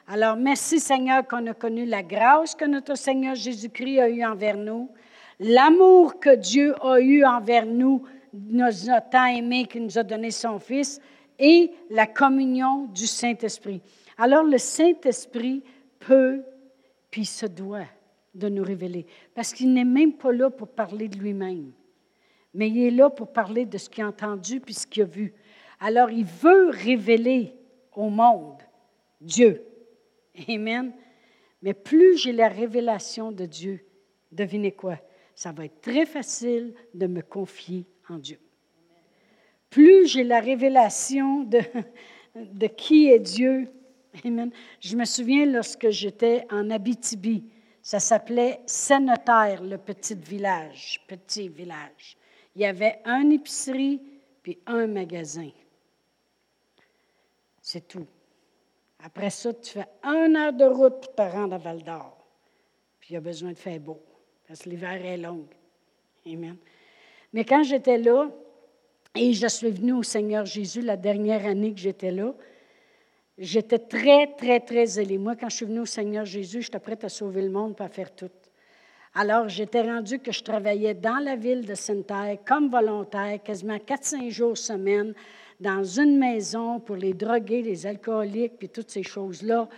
Alors, 0.08 0.36
merci 0.36 0.80
Seigneur 0.80 1.26
qu'on 1.26 1.46
a 1.46 1.54
connu 1.54 1.86
la 1.86 2.02
grâce 2.02 2.54
que 2.54 2.64
notre 2.64 2.96
Seigneur 2.96 3.36
Jésus-Christ 3.36 4.00
a 4.00 4.08
eue 4.08 4.24
envers 4.24 4.56
nous, 4.56 4.90
l'amour 5.38 6.18
que 6.18 6.34
Dieu 6.34 6.74
a 6.84 7.00
eu 7.00 7.24
envers 7.24 7.66
nous 7.66 8.02
nous 8.32 8.90
a 8.90 9.00
tant 9.00 9.26
aimé 9.26 9.66
qu'il 9.66 9.84
nous 9.84 9.98
a 9.98 10.02
donné 10.02 10.30
son 10.30 10.58
Fils 10.58 11.00
et 11.42 11.72
la 11.90 12.06
communion 12.06 12.86
du 12.86 13.08
Saint-Esprit. 13.08 13.82
Alors 14.16 14.44
le 14.44 14.58
Saint-Esprit 14.58 15.64
peut, 15.98 16.44
puis 17.10 17.24
se 17.24 17.46
doit 17.46 17.88
de 18.32 18.48
nous 18.48 18.62
révéler, 18.62 19.06
parce 19.34 19.52
qu'il 19.52 19.74
n'est 19.74 19.84
même 19.84 20.12
pas 20.14 20.32
là 20.32 20.50
pour 20.50 20.68
parler 20.68 21.08
de 21.08 21.18
lui-même, 21.18 21.72
mais 22.54 22.70
il 22.70 22.84
est 22.84 22.90
là 22.92 23.10
pour 23.10 23.32
parler 23.32 23.66
de 23.66 23.76
ce 23.76 23.90
qu'il 23.90 24.04
a 24.04 24.08
entendu 24.08 24.60
puis 24.60 24.72
ce 24.72 24.86
qu'il 24.86 25.02
a 25.02 25.06
vu. 25.06 25.34
Alors 25.80 26.10
il 26.10 26.24
veut 26.24 26.70
révéler 26.70 27.54
au 27.92 28.08
monde 28.08 28.62
Dieu. 29.20 29.66
Amen. 30.48 30.92
Mais 31.60 31.74
plus 31.74 32.18
j'ai 32.18 32.32
la 32.32 32.48
révélation 32.48 33.32
de 33.32 33.46
Dieu, 33.46 33.84
devinez 34.30 34.72
quoi? 34.72 34.96
Ça 35.34 35.50
va 35.50 35.64
être 35.64 35.80
très 35.80 36.06
facile 36.06 36.72
de 36.94 37.08
me 37.08 37.20
confier 37.20 37.84
en 38.08 38.18
Dieu. 38.18 38.38
Plus 39.72 40.06
j'ai 40.06 40.22
la 40.22 40.40
révélation 40.40 41.44
de, 41.44 42.66
qui 42.66 43.08
est 43.08 43.18
Dieu, 43.18 43.68
Amen. 44.22 44.50
Je 44.78 44.94
me 44.94 45.06
souviens 45.06 45.46
lorsque 45.46 45.88
j'étais 45.88 46.44
en 46.50 46.68
Abitibi, 46.68 47.44
ça 47.80 47.98
s'appelait 47.98 48.60
Sénotaire, 48.66 49.62
le 49.62 49.78
petit 49.78 50.14
village, 50.14 51.00
petit 51.08 51.48
village. 51.48 52.18
Il 52.54 52.60
y 52.60 52.66
avait 52.66 53.00
une 53.06 53.32
épicerie 53.32 54.02
puis 54.42 54.58
un 54.66 54.86
magasin. 54.86 55.48
C'est 57.62 57.88
tout. 57.88 58.06
Après 59.02 59.30
ça, 59.30 59.54
tu 59.54 59.70
fais 59.70 59.86
un 60.02 60.34
heure 60.34 60.52
de 60.52 60.66
route 60.66 61.00
pour 61.00 61.14
te 61.14 61.22
rendre 61.22 61.54
à 61.54 61.58
Val 61.58 61.82
d'Or. 61.82 62.18
Puis 63.00 63.12
il 63.12 63.14
y 63.14 63.16
a 63.16 63.20
besoin 63.20 63.52
de 63.52 63.58
faire 63.58 63.80
beau, 63.80 64.02
parce 64.46 64.60
que 64.60 64.68
l'hiver 64.68 65.02
est 65.02 65.16
long. 65.16 65.46
Amen. 66.26 66.58
Mais 67.32 67.46
quand 67.46 67.62
j'étais 67.62 67.96
là, 67.96 68.30
et 69.14 69.32
je 69.32 69.46
suis 69.46 69.70
venue 69.70 69.92
au 69.92 70.02
Seigneur 70.02 70.46
Jésus 70.46 70.80
la 70.80 70.96
dernière 70.96 71.44
année 71.46 71.72
que 71.72 71.80
j'étais 71.80 72.10
là, 72.10 72.34
j'étais 73.38 73.78
très, 73.78 74.28
très, 74.34 74.60
très 74.60 74.86
zélée. 74.86 75.18
Moi, 75.18 75.36
quand 75.36 75.50
je 75.50 75.56
suis 75.56 75.66
venue 75.66 75.80
au 75.80 75.86
Seigneur 75.86 76.24
Jésus, 76.24 76.62
j'étais 76.62 76.78
prête 76.78 77.04
à 77.04 77.08
sauver 77.08 77.42
le 77.42 77.50
monde 77.50 77.74
et 77.78 77.82
à 77.82 77.88
faire 77.88 78.14
tout. 78.14 78.30
Alors, 79.14 79.48
j'étais 79.48 79.82
rendue 79.82 80.20
que 80.20 80.32
je 80.32 80.42
travaillais 80.42 80.94
dans 80.94 81.18
la 81.18 81.36
ville 81.36 81.66
de 81.66 81.74
Sainte-Terre 81.74 82.38
comme 82.46 82.70
volontaire, 82.70 83.42
quasiment 83.42 83.76
4-5 83.76 84.30
jours 84.30 84.56
semaine, 84.56 85.12
dans 85.60 85.84
une 85.84 86.18
maison 86.18 86.80
pour 86.80 86.96
les 86.96 87.12
drogués, 87.12 87.60
les 87.60 87.86
alcooliques, 87.86 88.56
puis 88.58 88.70
toutes 88.70 88.90
ces 88.90 89.02
choses-là. 89.02 89.68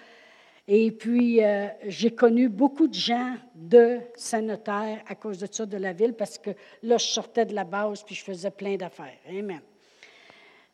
Et 0.66 0.90
puis, 0.92 1.44
euh, 1.44 1.66
j'ai 1.86 2.10
connu 2.10 2.48
beaucoup 2.48 2.88
de 2.88 2.94
gens 2.94 3.36
de 3.54 3.98
Saint-Notaire 4.14 5.02
à 5.06 5.14
cause 5.14 5.38
de 5.38 5.46
ça, 5.50 5.66
de 5.66 5.76
la 5.76 5.92
ville, 5.92 6.14
parce 6.14 6.38
que 6.38 6.50
là, 6.82 6.96
je 6.96 7.04
sortais 7.04 7.44
de 7.44 7.54
la 7.54 7.64
base, 7.64 8.02
puis 8.02 8.14
je 8.14 8.24
faisais 8.24 8.50
plein 8.50 8.76
d'affaires. 8.76 9.18
Amen. 9.28 9.60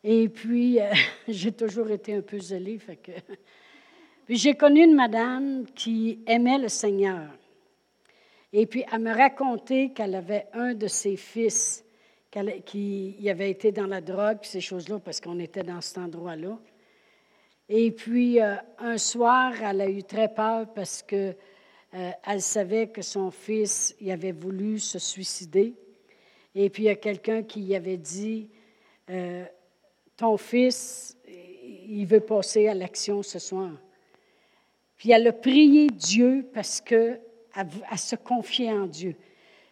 Et 0.03 0.29
puis, 0.29 0.79
euh, 0.79 0.93
j'ai 1.27 1.51
toujours 1.51 1.89
été 1.91 2.13
un 2.13 2.21
peu 2.21 2.39
zélée. 2.39 2.79
Fait 2.79 2.95
que... 2.95 3.11
Puis 4.25 4.37
j'ai 4.37 4.53
connu 4.53 4.83
une 4.83 4.95
madame 4.95 5.65
qui 5.75 6.19
aimait 6.25 6.59
le 6.59 6.69
Seigneur. 6.69 7.27
Et 8.53 8.65
puis, 8.65 8.85
elle 8.89 8.99
me 8.99 9.13
racontait 9.13 9.91
qu'elle 9.93 10.15
avait 10.15 10.47
un 10.53 10.73
de 10.73 10.87
ses 10.87 11.17
fils 11.17 11.83
qui 12.29 13.29
avait 13.29 13.51
été 13.51 13.73
dans 13.73 13.87
la 13.87 13.99
drogue, 13.99 14.37
ces 14.43 14.61
choses-là, 14.61 14.99
parce 14.99 15.19
qu'on 15.19 15.39
était 15.39 15.63
dans 15.63 15.81
cet 15.81 15.97
endroit-là. 15.97 16.57
Et 17.73 17.91
puis, 17.91 18.41
euh, 18.41 18.55
un 18.79 18.97
soir, 18.97 19.53
elle 19.63 19.79
a 19.79 19.89
eu 19.89 20.03
très 20.03 20.27
peur 20.27 20.67
parce 20.75 21.01
qu'elle 21.01 21.37
euh, 21.95 22.39
savait 22.39 22.87
que 22.87 23.01
son 23.01 23.31
fils 23.31 23.95
il 24.01 24.11
avait 24.11 24.33
voulu 24.33 24.77
se 24.77 24.99
suicider. 24.99 25.73
Et 26.53 26.69
puis, 26.69 26.83
il 26.83 26.85
y 26.87 26.89
a 26.89 26.95
quelqu'un 26.95 27.43
qui 27.43 27.61
lui 27.61 27.73
avait 27.73 27.95
dit 27.95 28.49
euh, 29.09 29.45
Ton 30.17 30.35
fils, 30.35 31.15
il 31.87 32.05
veut 32.05 32.19
passer 32.19 32.67
à 32.67 32.73
l'action 32.73 33.23
ce 33.23 33.39
soir. 33.39 33.71
Puis, 34.97 35.11
elle 35.11 35.25
a 35.27 35.31
prié 35.31 35.87
Dieu 35.87 36.45
parce 36.53 36.81
qu'elle 36.81 37.21
se 37.95 38.17
confiait 38.17 38.73
en 38.73 38.85
Dieu. 38.85 39.15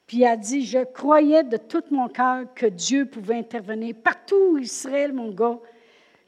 Puis 0.07 0.23
elle 0.23 0.29
a 0.29 0.37
dit, 0.37 0.65
je 0.65 0.85
croyais 0.85 1.43
de 1.43 1.57
tout 1.57 1.83
mon 1.91 2.07
cœur 2.07 2.45
que 2.55 2.65
Dieu 2.65 3.05
pouvait 3.05 3.35
intervenir 3.35 3.93
partout 4.03 4.53
où 4.53 4.57
Israël, 4.57 5.13
mon 5.13 5.31
gars, 5.31 5.59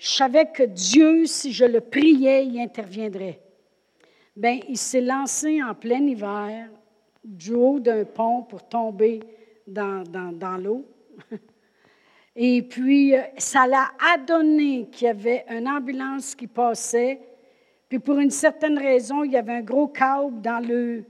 je 0.02 0.10
savais 0.10 0.48
que 0.48 0.64
Dieu, 0.64 1.28
si 1.28 1.54
je 1.54 1.64
le 1.64 1.80
priais, 1.80 2.48
il 2.48 2.60
interviendrait. 2.60 3.40
Bien, 4.36 4.60
il 4.68 4.78
s'est 4.78 5.00
lancé 5.00 5.62
en 5.62 5.76
plein 5.76 6.00
hiver 6.00 6.70
du 7.24 7.54
haut 7.54 7.80
d'un 7.80 8.04
pont 8.04 8.42
pour 8.42 8.68
tomber 8.68 9.20
dans, 9.68 10.04
l'eau. 10.60 10.88
Et 12.36 12.64
puis, 12.64 13.16
euh, 13.16 13.22
ça 13.38 13.68
l'a 13.68 13.92
adonné 14.16 14.88
qu'il 14.92 15.06
y 15.06 15.10
avait 15.12 15.46
une 15.52 15.68
ambulance 15.68 16.34
qui 16.34 16.48
passait. 16.48 17.22
Puis, 17.88 18.00
pour 18.00 18.18
une 18.18 18.32
certaine 18.32 18.80
raison, 18.80 19.24
il 19.24 19.34
y 19.34 19.38
avait 19.38 19.54
un 19.54 19.62
gros 19.62 19.90
câble 19.90 20.42
dans 20.42 20.66
le, 20.68 21.04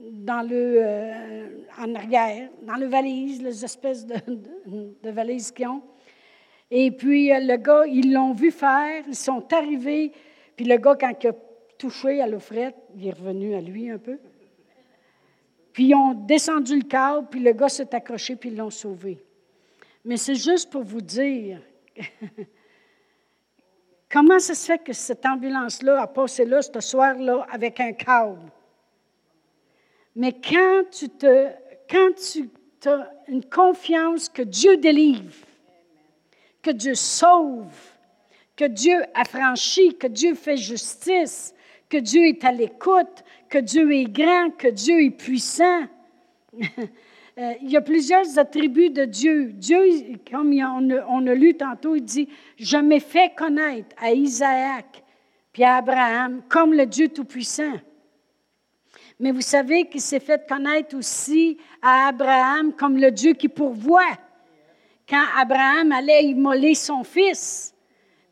dans 0.00 0.40
le, 0.40 0.76
euh, 0.78 1.46
en 1.78 1.94
arrière, 1.94 2.48
dans 2.62 2.76
le 2.76 2.86
valise, 2.86 3.42
les 3.42 3.62
espèces 3.62 4.06
de, 4.06 4.16
de, 4.26 4.96
de 5.02 5.10
valises 5.10 5.52
qu'ils 5.52 5.68
ont. 5.68 5.82
Et 6.76 6.90
puis, 6.90 7.32
euh, 7.32 7.38
le 7.38 7.56
gars, 7.56 7.86
ils 7.86 8.12
l'ont 8.12 8.32
vu 8.32 8.50
faire, 8.50 9.04
ils 9.06 9.14
sont 9.14 9.46
arrivés. 9.52 10.10
Puis 10.56 10.66
le 10.66 10.76
gars, 10.76 10.96
quand 11.00 11.12
il 11.22 11.28
a 11.28 11.32
touché 11.78 12.20
à 12.20 12.26
l'eau 12.26 12.40
il 12.96 13.06
est 13.06 13.12
revenu 13.12 13.54
à 13.54 13.60
lui 13.60 13.88
un 13.90 13.98
peu. 13.98 14.18
Puis 15.72 15.84
ils 15.84 15.94
ont 15.94 16.14
descendu 16.14 16.76
le 16.76 16.82
câble, 16.82 17.28
puis 17.30 17.38
le 17.38 17.52
gars 17.52 17.68
s'est 17.68 17.94
accroché, 17.94 18.34
puis 18.34 18.48
ils 18.48 18.56
l'ont 18.56 18.70
sauvé. 18.70 19.24
Mais 20.04 20.16
c'est 20.16 20.34
juste 20.34 20.68
pour 20.68 20.82
vous 20.82 21.00
dire 21.00 21.60
comment 24.10 24.40
ça 24.40 24.54
se 24.54 24.66
fait 24.66 24.82
que 24.82 24.92
cette 24.92 25.24
ambulance-là 25.24 26.02
a 26.02 26.06
passé 26.08 26.44
là, 26.44 26.60
ce 26.60 26.80
soir-là, 26.80 27.46
avec 27.52 27.78
un 27.78 27.92
câble? 27.92 28.50
Mais 30.16 30.32
quand 30.32 30.82
tu 30.90 31.08
te, 31.08 31.50
quand 31.88 32.10
tu 32.16 32.50
as 32.88 33.12
une 33.28 33.44
confiance 33.44 34.28
que 34.28 34.42
Dieu 34.42 34.76
délivre, 34.76 35.34
que 36.64 36.70
Dieu 36.70 36.94
sauve, 36.94 37.76
que 38.56 38.64
Dieu 38.64 39.02
affranchit, 39.14 39.96
que 39.96 40.06
Dieu 40.06 40.34
fait 40.34 40.56
justice, 40.56 41.54
que 41.88 41.98
Dieu 41.98 42.24
est 42.24 42.44
à 42.44 42.50
l'écoute, 42.50 43.22
que 43.48 43.58
Dieu 43.58 43.92
est 43.92 44.10
grand, 44.10 44.50
que 44.56 44.68
Dieu 44.68 45.04
est 45.04 45.10
puissant. 45.10 45.84
Euh, 47.36 47.52
il 47.62 47.72
y 47.72 47.76
a 47.76 47.80
plusieurs 47.80 48.38
attributs 48.38 48.90
de 48.90 49.04
Dieu. 49.04 49.50
Dieu, 49.54 49.80
comme 50.30 50.52
on 50.52 51.26
a, 51.26 51.34
lu 51.34 51.56
tantôt, 51.56 51.96
il 51.96 52.04
dit, 52.04 52.28
je 52.56 52.76
m'ai 52.76 53.00
fait 53.00 53.34
connaître 53.34 53.88
à 54.00 54.12
Isaac 54.12 55.02
puis 55.52 55.64
à 55.64 55.78
Abraham 55.78 56.42
comme 56.48 56.74
le 56.74 56.86
Dieu 56.86 57.08
Tout-Puissant. 57.08 57.72
Mais 59.18 59.32
vous 59.32 59.40
savez 59.40 59.88
qu'il 59.88 60.00
s'est 60.00 60.20
fait 60.20 60.46
connaître 60.48 60.96
aussi 60.96 61.58
à 61.82 62.06
Abraham 62.06 62.72
comme 62.72 62.98
le 62.98 63.10
Dieu 63.10 63.32
qui 63.32 63.48
pourvoit. 63.48 64.16
Quand 65.08 65.24
Abraham 65.36 65.92
allait 65.92 66.24
immoler 66.24 66.74
son 66.74 67.04
fils, 67.04 67.74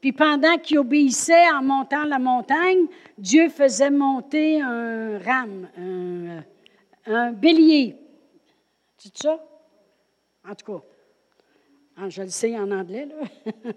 puis 0.00 0.12
pendant 0.12 0.56
qu'il 0.58 0.78
obéissait 0.78 1.48
en 1.50 1.62
montant 1.62 2.04
la 2.04 2.18
montagne, 2.18 2.87
Dieu 3.18 3.48
faisait 3.48 3.90
monter 3.90 4.61
un 4.61 5.18
rame, 5.18 6.42
un, 7.06 7.32
bélier 7.32 7.96
c'est 8.96 9.16
ça? 9.16 9.44
En 10.48 10.54
tout 10.54 10.78
cas, 10.78 10.85
ah, 11.96 12.08
je 12.08 12.22
le 12.22 12.28
sais 12.28 12.56
en 12.56 12.70
anglais, 12.70 13.06
là. 13.06 13.52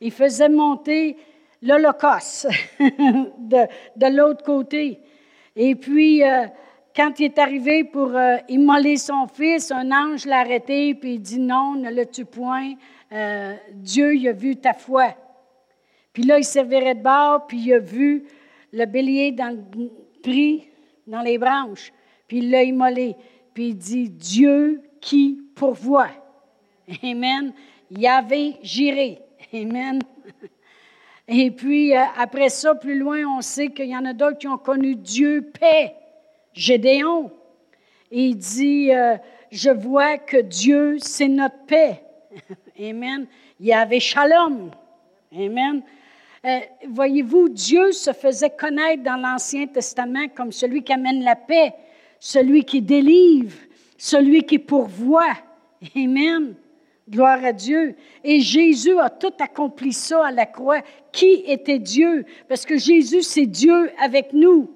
Il 0.00 0.12
faisait 0.12 0.48
monter 0.48 1.16
l'Holocauste 1.60 2.48
de, 2.78 3.66
de 3.96 4.16
l'autre 4.16 4.44
côté. 4.44 5.00
Et 5.56 5.74
puis, 5.74 6.22
euh, 6.22 6.46
quand 6.94 7.18
il 7.20 7.26
est 7.26 7.38
arrivé 7.38 7.84
pour 7.84 8.16
euh, 8.16 8.36
immoler 8.48 8.96
son 8.96 9.26
fils, 9.26 9.70
un 9.70 9.90
ange 9.92 10.26
l'a 10.26 10.40
arrêté, 10.40 10.94
puis 10.94 11.14
il 11.14 11.20
dit 11.20 11.40
non, 11.40 11.74
ne 11.74 11.90
le 11.90 12.06
tue 12.06 12.24
point. 12.24 12.74
Euh, 13.12 13.54
Dieu, 13.74 14.16
il 14.16 14.28
a 14.28 14.32
vu 14.32 14.56
ta 14.56 14.72
foi. 14.72 15.14
Puis 16.12 16.24
là, 16.24 16.38
il 16.38 16.44
servirait 16.44 16.96
de 16.96 17.02
bord, 17.02 17.46
puis 17.46 17.58
il 17.58 17.74
a 17.74 17.78
vu 17.78 18.24
le 18.72 18.84
bélier 18.86 19.32
dans 19.32 19.56
le, 19.56 19.90
pris 20.22 20.68
dans 21.06 21.22
les 21.22 21.38
branches, 21.38 21.92
puis 22.28 22.38
il 22.38 22.50
l'a 22.50 22.62
immolé 22.62 23.16
puis 23.54 23.68
il 23.68 23.76
dit 23.76 24.08
Dieu 24.08 24.82
qui 25.00 25.40
pourvoit. 25.54 26.10
Amen. 27.02 27.52
Yahvé 27.90 28.56
Jiré. 28.62 29.20
Amen. 29.52 30.00
Et 31.28 31.50
puis, 31.50 31.96
euh, 31.96 32.02
après 32.18 32.48
ça, 32.48 32.74
plus 32.74 32.98
loin, 32.98 33.24
on 33.36 33.40
sait 33.40 33.68
qu'il 33.68 33.86
y 33.86 33.96
en 33.96 34.04
a 34.04 34.12
d'autres 34.12 34.38
qui 34.38 34.48
ont 34.48 34.58
connu 34.58 34.96
Dieu 34.96 35.50
paix. 35.60 35.94
Gédéon. 36.52 37.30
Il 38.10 38.36
dit, 38.36 38.92
euh, 38.92 39.16
je 39.50 39.70
vois 39.70 40.18
que 40.18 40.38
Dieu, 40.38 40.98
c'est 40.98 41.28
notre 41.28 41.64
paix. 41.66 42.02
Amen. 42.80 43.26
Il 43.58 43.66
y 43.66 43.72
avait 43.72 44.00
Shalom. 44.00 44.70
Amen. 45.34 45.82
Euh, 46.44 46.58
voyez-vous, 46.88 47.48
Dieu 47.50 47.92
se 47.92 48.12
faisait 48.12 48.50
connaître 48.50 49.02
dans 49.02 49.16
l'Ancien 49.16 49.66
Testament 49.66 50.28
comme 50.34 50.52
celui 50.52 50.82
qui 50.82 50.92
amène 50.92 51.22
la 51.22 51.36
paix 51.36 51.74
celui 52.20 52.64
qui 52.64 52.82
délivre, 52.82 53.56
celui 53.96 54.44
qui 54.44 54.58
pourvoit. 54.58 55.36
Amen. 55.96 56.54
Gloire 57.08 57.42
à 57.44 57.52
Dieu. 57.52 57.96
Et 58.22 58.40
Jésus 58.40 58.96
a 59.00 59.10
tout 59.10 59.32
accompli 59.40 59.92
ça 59.92 60.26
à 60.26 60.30
la 60.30 60.46
croix. 60.46 60.82
Qui 61.10 61.42
était 61.46 61.80
Dieu? 61.80 62.24
Parce 62.48 62.64
que 62.64 62.78
Jésus, 62.78 63.22
c'est 63.22 63.46
Dieu 63.46 63.90
avec 64.00 64.32
nous. 64.32 64.70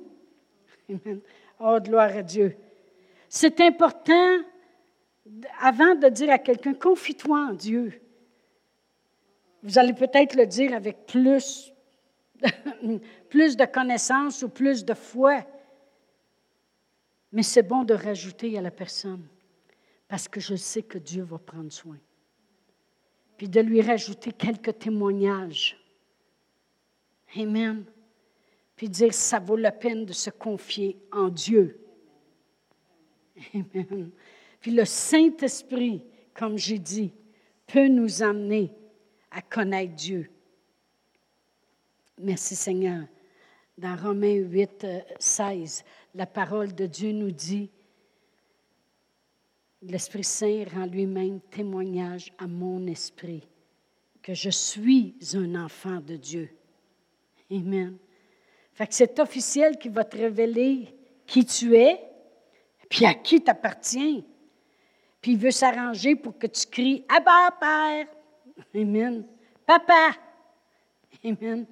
Amen. 0.88 1.20
Oh, 1.66 1.80
gloire 1.80 2.14
à 2.14 2.22
Dieu. 2.22 2.54
C'est 3.26 3.58
important, 3.62 4.42
avant 5.60 5.94
de 5.94 6.10
dire 6.10 6.30
à 6.30 6.36
quelqu'un, 6.38 6.74
confie-toi 6.74 7.38
en 7.38 7.52
Dieu. 7.54 8.02
Vous 9.62 9.78
allez 9.78 9.94
peut-être 9.94 10.36
le 10.36 10.44
dire 10.44 10.74
avec 10.74 11.06
plus, 11.06 11.72
plus 13.30 13.56
de 13.56 13.64
connaissances 13.64 14.42
ou 14.42 14.50
plus 14.50 14.84
de 14.84 14.92
foi. 14.92 15.42
Mais 17.32 17.42
c'est 17.42 17.62
bon 17.62 17.82
de 17.82 17.94
rajouter 17.94 18.58
à 18.58 18.60
la 18.60 18.70
personne, 18.70 19.26
parce 20.06 20.28
que 20.28 20.40
je 20.40 20.56
sais 20.56 20.82
que 20.82 20.98
Dieu 20.98 21.22
va 21.22 21.38
prendre 21.38 21.72
soin. 21.72 21.96
Puis 23.38 23.48
de 23.48 23.60
lui 23.62 23.80
rajouter 23.80 24.32
quelques 24.32 24.80
témoignages. 24.80 25.78
Amen. 27.34 27.86
Puis 28.76 28.88
dire, 28.88 29.14
ça 29.14 29.38
vaut 29.38 29.56
la 29.56 29.72
peine 29.72 30.04
de 30.04 30.12
se 30.12 30.30
confier 30.30 30.98
en 31.12 31.28
Dieu. 31.28 31.80
Amen. 33.54 34.10
Puis 34.60 34.72
le 34.72 34.84
Saint-Esprit, 34.84 36.04
comme 36.32 36.58
j'ai 36.58 36.78
dit, 36.78 37.12
peut 37.66 37.88
nous 37.88 38.22
amener 38.22 38.72
à 39.30 39.42
connaître 39.42 39.94
Dieu. 39.94 40.30
Merci 42.20 42.54
Seigneur. 42.54 43.04
Dans 43.76 43.96
Romains 43.96 44.36
8, 44.36 44.86
16, 45.18 45.82
euh, 45.84 45.88
la 46.14 46.26
parole 46.26 46.74
de 46.74 46.86
Dieu 46.86 47.10
nous 47.10 47.32
dit, 47.32 47.70
l'Esprit 49.82 50.22
Saint 50.22 50.64
rend 50.72 50.86
lui-même 50.86 51.40
témoignage 51.50 52.32
à 52.38 52.46
mon 52.46 52.86
esprit 52.86 53.48
que 54.22 54.32
je 54.32 54.48
suis 54.48 55.16
un 55.34 55.54
enfant 55.56 56.00
de 56.00 56.16
Dieu. 56.16 56.48
Amen. 57.50 57.98
Fait 58.74 58.86
que 58.86 58.94
c'est 58.94 59.18
officiel 59.20 59.78
qui 59.78 59.88
va 59.88 60.04
te 60.04 60.16
révéler 60.16 60.88
qui 61.26 61.44
tu 61.44 61.76
es, 61.76 62.00
puis 62.88 63.06
à 63.06 63.14
qui 63.14 63.40
tu 63.40 63.50
appartiens. 63.50 64.20
Puis 65.20 65.32
il 65.32 65.38
veut 65.38 65.50
s'arranger 65.50 66.16
pour 66.16 66.36
que 66.38 66.46
tu 66.46 66.66
cries 66.66 67.04
Abba, 67.08 67.50
Père. 67.58 68.06
Amen. 68.74 69.24
Papa. 69.66 70.10
Amen. 71.24 71.66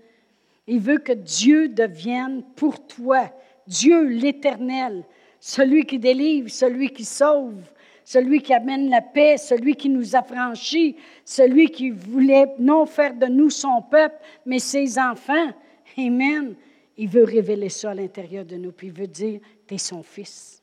Il 0.66 0.80
veut 0.80 0.98
que 0.98 1.12
Dieu 1.12 1.68
devienne 1.68 2.42
pour 2.56 2.86
toi 2.86 3.30
Dieu 3.66 4.06
l'Éternel, 4.08 5.04
celui 5.38 5.84
qui 5.84 5.98
délivre, 5.98 6.50
celui 6.50 6.90
qui 6.90 7.04
sauve, 7.04 7.62
celui 8.04 8.40
qui 8.40 8.52
amène 8.52 8.90
la 8.90 9.00
paix, 9.00 9.36
celui 9.36 9.74
qui 9.74 9.88
nous 9.88 10.16
affranchit, 10.16 10.96
celui 11.24 11.70
qui 11.70 11.90
voulait 11.90 12.54
non 12.58 12.86
faire 12.86 13.14
de 13.14 13.26
nous 13.26 13.50
son 13.50 13.82
peuple, 13.82 14.16
mais 14.44 14.58
ses 14.58 14.98
enfants. 14.98 15.52
Amen. 15.96 16.54
Il 16.96 17.08
veut 17.08 17.24
révéler 17.24 17.68
ça 17.68 17.90
à 17.90 17.94
l'intérieur 17.94 18.44
de 18.44 18.56
nous, 18.56 18.72
puis 18.72 18.88
il 18.88 18.92
veut 18.92 19.06
dire, 19.06 19.40
tu 19.66 19.74
es 19.74 19.78
son 19.78 20.02
fils. 20.02 20.62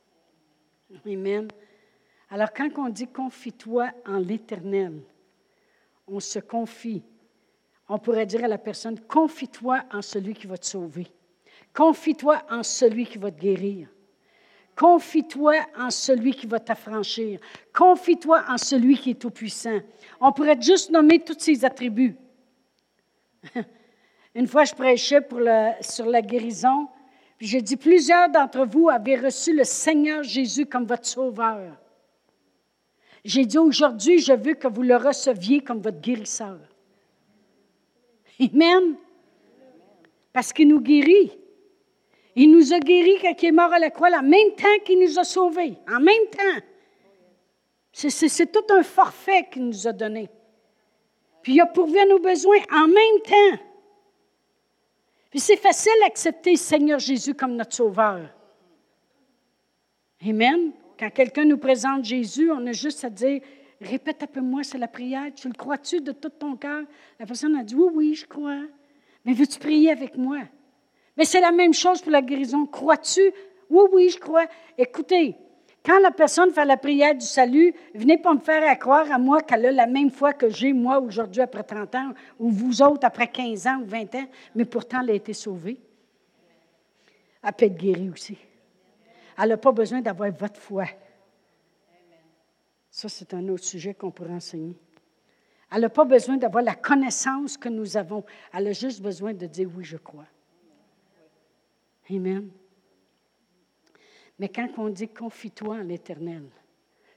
Amen. 1.05 1.47
Alors 2.29 2.53
quand 2.53 2.69
on 2.77 2.89
dit 2.89 3.07
confie-toi 3.07 3.91
en 4.05 4.17
l'Éternel, 4.19 5.01
on 6.07 6.19
se 6.19 6.39
confie. 6.39 7.03
On 7.87 7.97
pourrait 7.97 8.25
dire 8.25 8.43
à 8.43 8.47
la 8.47 8.57
personne, 8.57 8.99
confie-toi 8.99 9.83
en 9.91 10.01
celui 10.01 10.33
qui 10.33 10.45
va 10.45 10.57
te 10.57 10.65
sauver. 10.65 11.07
Confie-toi 11.73 12.43
en 12.49 12.63
celui 12.63 13.05
qui 13.05 13.17
va 13.17 13.31
te 13.31 13.39
guérir. 13.39 13.87
Confie-toi 14.75 15.55
en 15.77 15.89
celui 15.89 16.33
qui 16.33 16.47
va 16.47 16.59
t'affranchir. 16.59 17.39
Confie-toi 17.73 18.43
en 18.47 18.57
celui 18.57 18.97
qui 18.97 19.11
est 19.11 19.19
tout-puissant. 19.19 19.79
On 20.21 20.31
pourrait 20.31 20.61
juste 20.61 20.89
nommer 20.89 21.19
tous 21.19 21.37
ces 21.37 21.65
attributs. 21.65 22.15
Une 24.39 24.47
fois, 24.47 24.63
je 24.63 24.73
prêchais 24.73 25.19
sur 25.81 26.05
la 26.05 26.21
guérison, 26.21 26.87
puis 27.37 27.45
j'ai 27.45 27.61
dit, 27.61 27.75
plusieurs 27.75 28.29
d'entre 28.29 28.65
vous 28.65 28.87
avez 28.87 29.17
reçu 29.17 29.53
le 29.53 29.65
Seigneur 29.65 30.23
Jésus 30.23 30.65
comme 30.65 30.85
votre 30.85 31.05
sauveur. 31.05 31.75
J'ai 33.25 33.45
dit, 33.45 33.57
aujourd'hui, 33.57 34.19
je 34.19 34.31
veux 34.31 34.53
que 34.53 34.69
vous 34.69 34.81
le 34.81 34.95
receviez 34.95 35.59
comme 35.59 35.81
votre 35.81 35.99
guérisseur. 35.99 36.57
Amen. 38.39 38.95
Parce 40.31 40.53
qu'il 40.53 40.69
nous 40.69 40.79
guérit. 40.79 41.37
Il 42.33 42.49
nous 42.49 42.71
a 42.71 42.79
guéris 42.79 43.17
quand 43.21 43.43
il 43.43 43.49
est 43.49 43.51
mort 43.51 43.73
à 43.73 43.79
la 43.79 43.89
croix, 43.89 44.07
en 44.17 44.23
même 44.23 44.55
temps 44.55 44.79
qu'il 44.85 45.01
nous 45.01 45.19
a 45.19 45.25
sauvés, 45.25 45.73
en 45.85 45.99
même 45.99 46.29
temps. 46.31 46.63
C'est 47.91 48.49
tout 48.53 48.73
un 48.73 48.83
forfait 48.83 49.49
qu'il 49.51 49.65
nous 49.65 49.85
a 49.85 49.91
donné. 49.91 50.29
Puis 51.41 51.55
il 51.55 51.59
a 51.59 51.65
pourvu 51.65 51.99
à 51.99 52.05
nos 52.05 52.19
besoins 52.19 52.59
en 52.71 52.87
même 52.87 53.21
temps. 53.25 53.65
Puis 55.29 55.39
c'est 55.39 55.57
facile 55.57 55.91
d'accepter 56.01 56.55
Seigneur 56.55 56.99
Jésus 56.99 57.33
comme 57.33 57.55
notre 57.55 57.75
Sauveur. 57.75 58.29
Amen. 60.27 60.71
Quand 60.97 61.09
quelqu'un 61.11 61.45
nous 61.45 61.57
présente 61.57 62.03
Jésus, 62.03 62.51
on 62.51 62.65
a 62.65 62.71
juste 62.71 63.03
à 63.05 63.09
dire 63.09 63.41
Répète 63.81 64.23
un 64.23 64.27
peu 64.27 64.41
moi, 64.41 64.63
c'est 64.63 64.77
la 64.77 64.89
prière. 64.89 65.31
Tu 65.33 65.47
le 65.47 65.53
crois-tu 65.53 66.01
de 66.01 66.11
tout 66.11 66.29
ton 66.29 66.57
cœur? 66.57 66.83
La 67.17 67.25
personne 67.25 67.55
a 67.55 67.63
dit 67.63 67.75
Oui, 67.75 67.89
oui, 67.93 68.15
je 68.15 68.25
crois. 68.25 68.63
Mais 69.23 69.33
veux-tu 69.33 69.59
prier 69.59 69.91
avec 69.91 70.17
moi? 70.17 70.39
Mais 71.15 71.23
c'est 71.23 71.39
la 71.39 71.51
même 71.51 71.73
chose 71.73 72.01
pour 72.01 72.11
la 72.11 72.21
guérison. 72.21 72.65
Crois-tu? 72.65 73.21
Oui, 73.69 73.83
oui, 73.93 74.09
je 74.09 74.17
crois. 74.17 74.45
Écoutez, 74.77 75.37
quand 75.85 75.99
la 75.99 76.11
personne 76.11 76.51
fait 76.51 76.65
la 76.65 76.77
prière 76.77 77.15
du 77.15 77.25
salut, 77.25 77.73
venez 77.95 78.17
pas 78.17 78.33
me 78.33 78.39
faire 78.39 78.77
croire 78.77 79.09
à 79.11 79.17
moi 79.17 79.41
qu'elle 79.41 79.65
a 79.65 79.71
la 79.71 79.87
même 79.87 80.11
foi 80.11 80.33
que 80.33 80.49
j'ai, 80.49 80.73
moi, 80.73 80.99
aujourd'hui, 80.99 81.41
après 81.41 81.63
30 81.63 81.95
ans, 81.95 82.13
ou 82.37 82.49
vous 82.49 82.81
autres, 82.81 83.05
après 83.05 83.27
15 83.27 83.67
ans 83.67 83.79
ou 83.81 83.85
20 83.85 84.15
ans, 84.15 84.27
mais 84.55 84.65
pourtant, 84.65 85.01
elle 85.01 85.11
a 85.11 85.13
été 85.13 85.33
sauvée. 85.33 85.79
Elle 87.41 87.53
peut 87.53 87.65
être 87.65 87.77
guérie 87.77 88.09
aussi. 88.09 88.37
Elle 89.41 89.49
n'a 89.49 89.57
pas 89.57 89.71
besoin 89.71 90.01
d'avoir 90.01 90.29
votre 90.31 90.59
foi. 90.59 90.85
Ça, 92.91 93.07
c'est 93.07 93.33
un 93.33 93.47
autre 93.47 93.63
sujet 93.63 93.93
qu'on 93.93 94.11
pourrait 94.11 94.33
enseigner. 94.33 94.75
Elle 95.71 95.81
n'a 95.81 95.89
pas 95.89 96.03
besoin 96.03 96.35
d'avoir 96.35 96.63
la 96.63 96.75
connaissance 96.75 97.55
que 97.55 97.69
nous 97.69 97.95
avons. 97.95 98.25
Elle 98.53 98.67
a 98.67 98.73
juste 98.73 99.01
besoin 99.01 99.33
de 99.33 99.45
dire 99.45 99.69
oui, 99.73 99.85
je 99.85 99.97
crois. 99.97 100.25
Amen. 102.11 102.49
Mais 104.39 104.49
quand 104.49 104.69
on 104.77 104.89
dit 104.89 105.09
confie-toi 105.09 105.75
en 105.75 105.83
l'Éternel, 105.83 106.49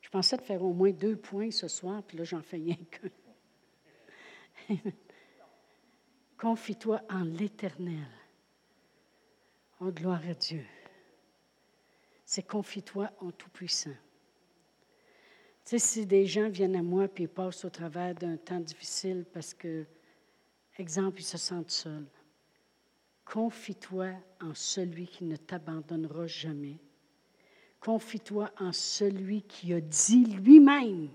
je 0.03 0.11
pensais 0.11 0.37
de 0.37 0.43
faire 0.43 0.63
au 0.63 0.73
moins 0.73 0.91
deux 0.91 1.17
points 1.17 1.53
ce 1.53 1.69
soir, 1.69 2.03
puis 2.03 2.19
là, 2.19 2.25
j'en 2.25 2.43
fais 2.43 2.57
rien 2.57 2.77
qu'un. 2.91 4.77
confie-toi 6.37 7.01
en 7.09 7.23
l'Éternel. 7.23 8.09
Oh, 9.81 9.93
gloire 9.93 10.23
à 10.29 10.35
Dieu. 10.35 10.65
C'est 12.25 12.47
confie-toi 12.47 13.11
en 13.21 13.31
Tout-Puissant. 13.31 13.91
Tu 15.65 15.71
sais, 15.71 15.79
si 15.79 16.07
des 16.07 16.27
gens 16.27 16.49
viennent 16.49 16.77
à 16.77 16.83
moi 16.83 17.07
et 17.17 17.29
passent 17.29 17.65
au 17.65 17.71
travers 17.71 18.17
d'un 18.17 18.37
temps 18.37 18.59
difficile 18.59 19.25
parce 19.33 19.55
que, 19.55 19.87
exemple, 20.77 21.21
ils 21.21 21.25
se 21.25 21.39
sentent 21.39 21.71
seuls, 21.71 22.09
confie-toi 23.25 24.11
en 24.41 24.55
celui 24.55 25.07
qui 25.07 25.25
ne 25.25 25.37
t'abandonnera 25.37 26.27
jamais. 26.27 26.81
Confie-toi 27.85 28.49
en 28.61 28.71
celui 28.71 29.43
qui 29.43 29.75
a 29.75 29.81
dit 29.81 30.25
lui-même, 30.25 31.09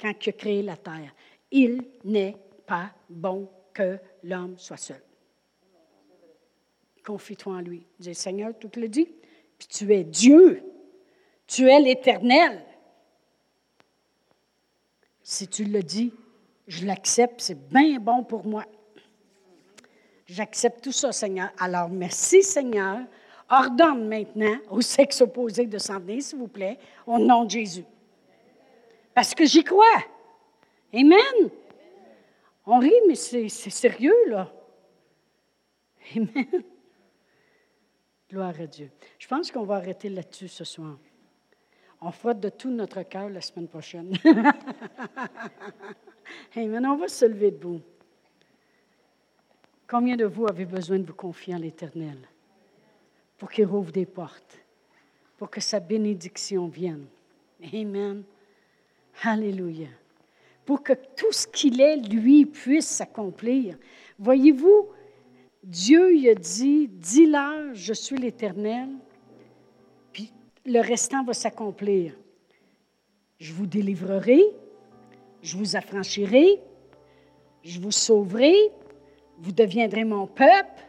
quand 0.00 0.12
il 0.24 0.28
a 0.28 0.32
créé 0.32 0.62
la 0.62 0.76
terre, 0.76 1.12
il 1.50 1.84
n'est 2.04 2.36
pas 2.66 2.92
bon 3.08 3.50
que 3.74 3.98
l'homme 4.22 4.56
soit 4.58 4.76
seul. 4.76 5.02
Confie-toi 7.04 7.54
en 7.54 7.60
lui. 7.60 7.84
Dis, 7.98 8.14
Seigneur, 8.14 8.56
tout 8.56 8.70
le 8.76 8.88
dit, 8.88 9.08
puis 9.58 9.66
tu 9.66 9.92
es 9.92 10.04
Dieu. 10.04 10.62
Tu 11.48 11.68
es 11.68 11.80
l'Éternel. 11.80 12.62
Si 15.22 15.48
tu 15.48 15.64
le 15.64 15.82
dis, 15.82 16.12
je 16.68 16.86
l'accepte, 16.86 17.40
c'est 17.40 17.68
bien 17.68 17.98
bon 17.98 18.22
pour 18.22 18.46
moi. 18.46 18.64
J'accepte 20.26 20.84
tout 20.84 20.92
ça, 20.92 21.10
Seigneur. 21.10 21.50
Alors, 21.58 21.88
merci, 21.88 22.42
Seigneur. 22.42 23.00
Ordonne 23.50 24.08
maintenant 24.08 24.58
au 24.70 24.80
sexe 24.80 25.20
opposé 25.22 25.66
de 25.66 25.78
s'en 25.78 25.98
venir, 25.98 26.22
s'il 26.22 26.38
vous 26.38 26.48
plaît, 26.48 26.78
au 27.06 27.18
nom 27.18 27.44
de 27.44 27.50
Jésus. 27.50 27.84
Parce 29.14 29.34
que 29.34 29.44
j'y 29.46 29.64
crois. 29.64 30.04
Amen. 30.92 31.50
On 32.66 32.78
rit, 32.78 32.92
mais 33.06 33.14
c'est 33.14 33.48
sérieux, 33.48 34.14
là. 34.28 34.52
Amen. 36.14 36.62
Gloire 38.30 38.54
à 38.60 38.66
Dieu. 38.66 38.90
Je 39.18 39.26
pense 39.26 39.50
qu'on 39.50 39.64
va 39.64 39.76
arrêter 39.76 40.10
là-dessus 40.10 40.48
ce 40.48 40.64
soir. 40.64 40.98
On 42.00 42.12
frotte 42.12 42.40
de 42.40 42.50
tout 42.50 42.70
notre 42.70 43.02
cœur 43.02 43.30
la 43.30 43.40
semaine 43.40 43.68
prochaine. 43.68 44.12
maintenant, 46.54 46.94
on 46.94 46.98
va 46.98 47.08
se 47.08 47.24
lever 47.24 47.50
debout. 47.50 47.80
Combien 49.88 50.16
de 50.16 50.26
vous 50.26 50.46
avez 50.46 50.66
besoin 50.66 50.98
de 50.98 51.06
vous 51.06 51.14
confier 51.14 51.54
en 51.54 51.58
l'Éternel? 51.58 52.18
Pour 53.38 53.50
qu'il 53.50 53.66
rouvre 53.66 53.92
des 53.92 54.06
portes, 54.06 54.58
pour 55.36 55.48
que 55.48 55.60
sa 55.60 55.80
bénédiction 55.80 56.66
vienne? 56.66 57.06
Amen. 57.72 58.22
Alléluia. 59.22 59.88
Pour 60.64 60.82
que 60.82 60.92
tout 60.92 61.32
ce 61.32 61.46
qu'il 61.46 61.80
est, 61.80 61.96
lui, 61.96 62.44
puisse 62.44 62.86
s'accomplir. 62.86 63.78
Voyez-vous, 64.18 64.88
Dieu 65.62 66.14
il 66.14 66.28
a 66.28 66.34
dit, 66.34 66.88
dis-leur, 66.88 67.74
je 67.74 67.92
suis 67.92 68.16
l'Éternel, 68.16 68.90
le 70.66 70.80
restant 70.80 71.24
va 71.24 71.32
s'accomplir. 71.32 72.14
Je 73.38 73.52
vous 73.52 73.66
délivrerai, 73.66 74.42
je 75.42 75.56
vous 75.56 75.76
affranchirai, 75.76 76.60
je 77.62 77.80
vous 77.80 77.90
sauverai, 77.90 78.54
vous 79.38 79.52
deviendrez 79.52 80.04
mon 80.04 80.26
peuple. 80.26 80.82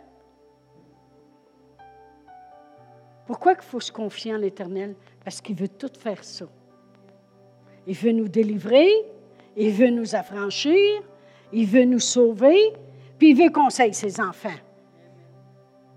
Pourquoi 3.30 3.54
il 3.54 3.62
faut 3.62 3.80
se 3.80 3.92
confier 3.92 4.34
en 4.34 4.40
l'Éternel? 4.40 4.96
Parce 5.24 5.40
qu'il 5.40 5.56
veut 5.56 5.68
tout 5.68 5.92
faire 6.00 6.24
ça. 6.24 6.46
Il 7.86 7.96
veut 7.96 8.12
nous 8.12 8.28
délivrer, 8.28 8.90
il 9.56 9.72
veut 9.72 9.92
nous 9.92 10.16
affranchir, 10.16 11.04
il 11.54 11.68
veut 11.68 11.84
nous 11.84 12.00
sauver, 12.00 12.74
puis 13.20 13.30
il 13.30 13.38
veut 13.38 13.52
qu'on 13.52 13.70
ses 13.70 14.20
enfants. 14.20 14.58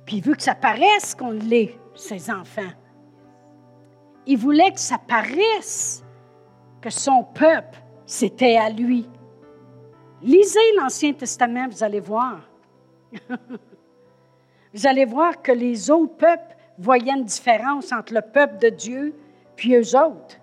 Puis 0.05 0.17
il 0.17 0.23
veut 0.23 0.35
que 0.35 0.43
ça 0.43 0.55
paraisse 0.55 1.15
qu'on 1.15 1.31
l'est, 1.31 1.75
ses 1.95 2.31
enfants. 2.31 2.75
Il 4.27 4.37
voulait 4.37 4.73
que 4.73 4.81
ça 4.81 4.99
paraisse 4.99 6.05
que 6.83 6.91
son 6.91 7.25
peuple, 7.25 7.79
c'était 8.05 8.59
à 8.59 8.69
lui. 8.69 9.09
Lisez 10.21 10.77
l'Ancien 10.77 11.15
Testament, 11.15 11.67
vous 11.71 11.83
allez 11.83 12.01
voir. 12.01 12.47
vous 14.75 14.87
allez 14.87 15.07
voir 15.07 15.41
que 15.41 15.53
les 15.53 15.91
autres 15.91 16.17
peuples 16.17 16.52
voyaient 16.79 17.13
une 17.13 17.25
différence 17.25 17.93
entre 17.93 18.15
le 18.15 18.23
peuple 18.23 18.59
de 18.59 18.69
Dieu 18.69 19.15
puis 19.57 19.75
eux 19.75 19.97
autres. 19.97 20.39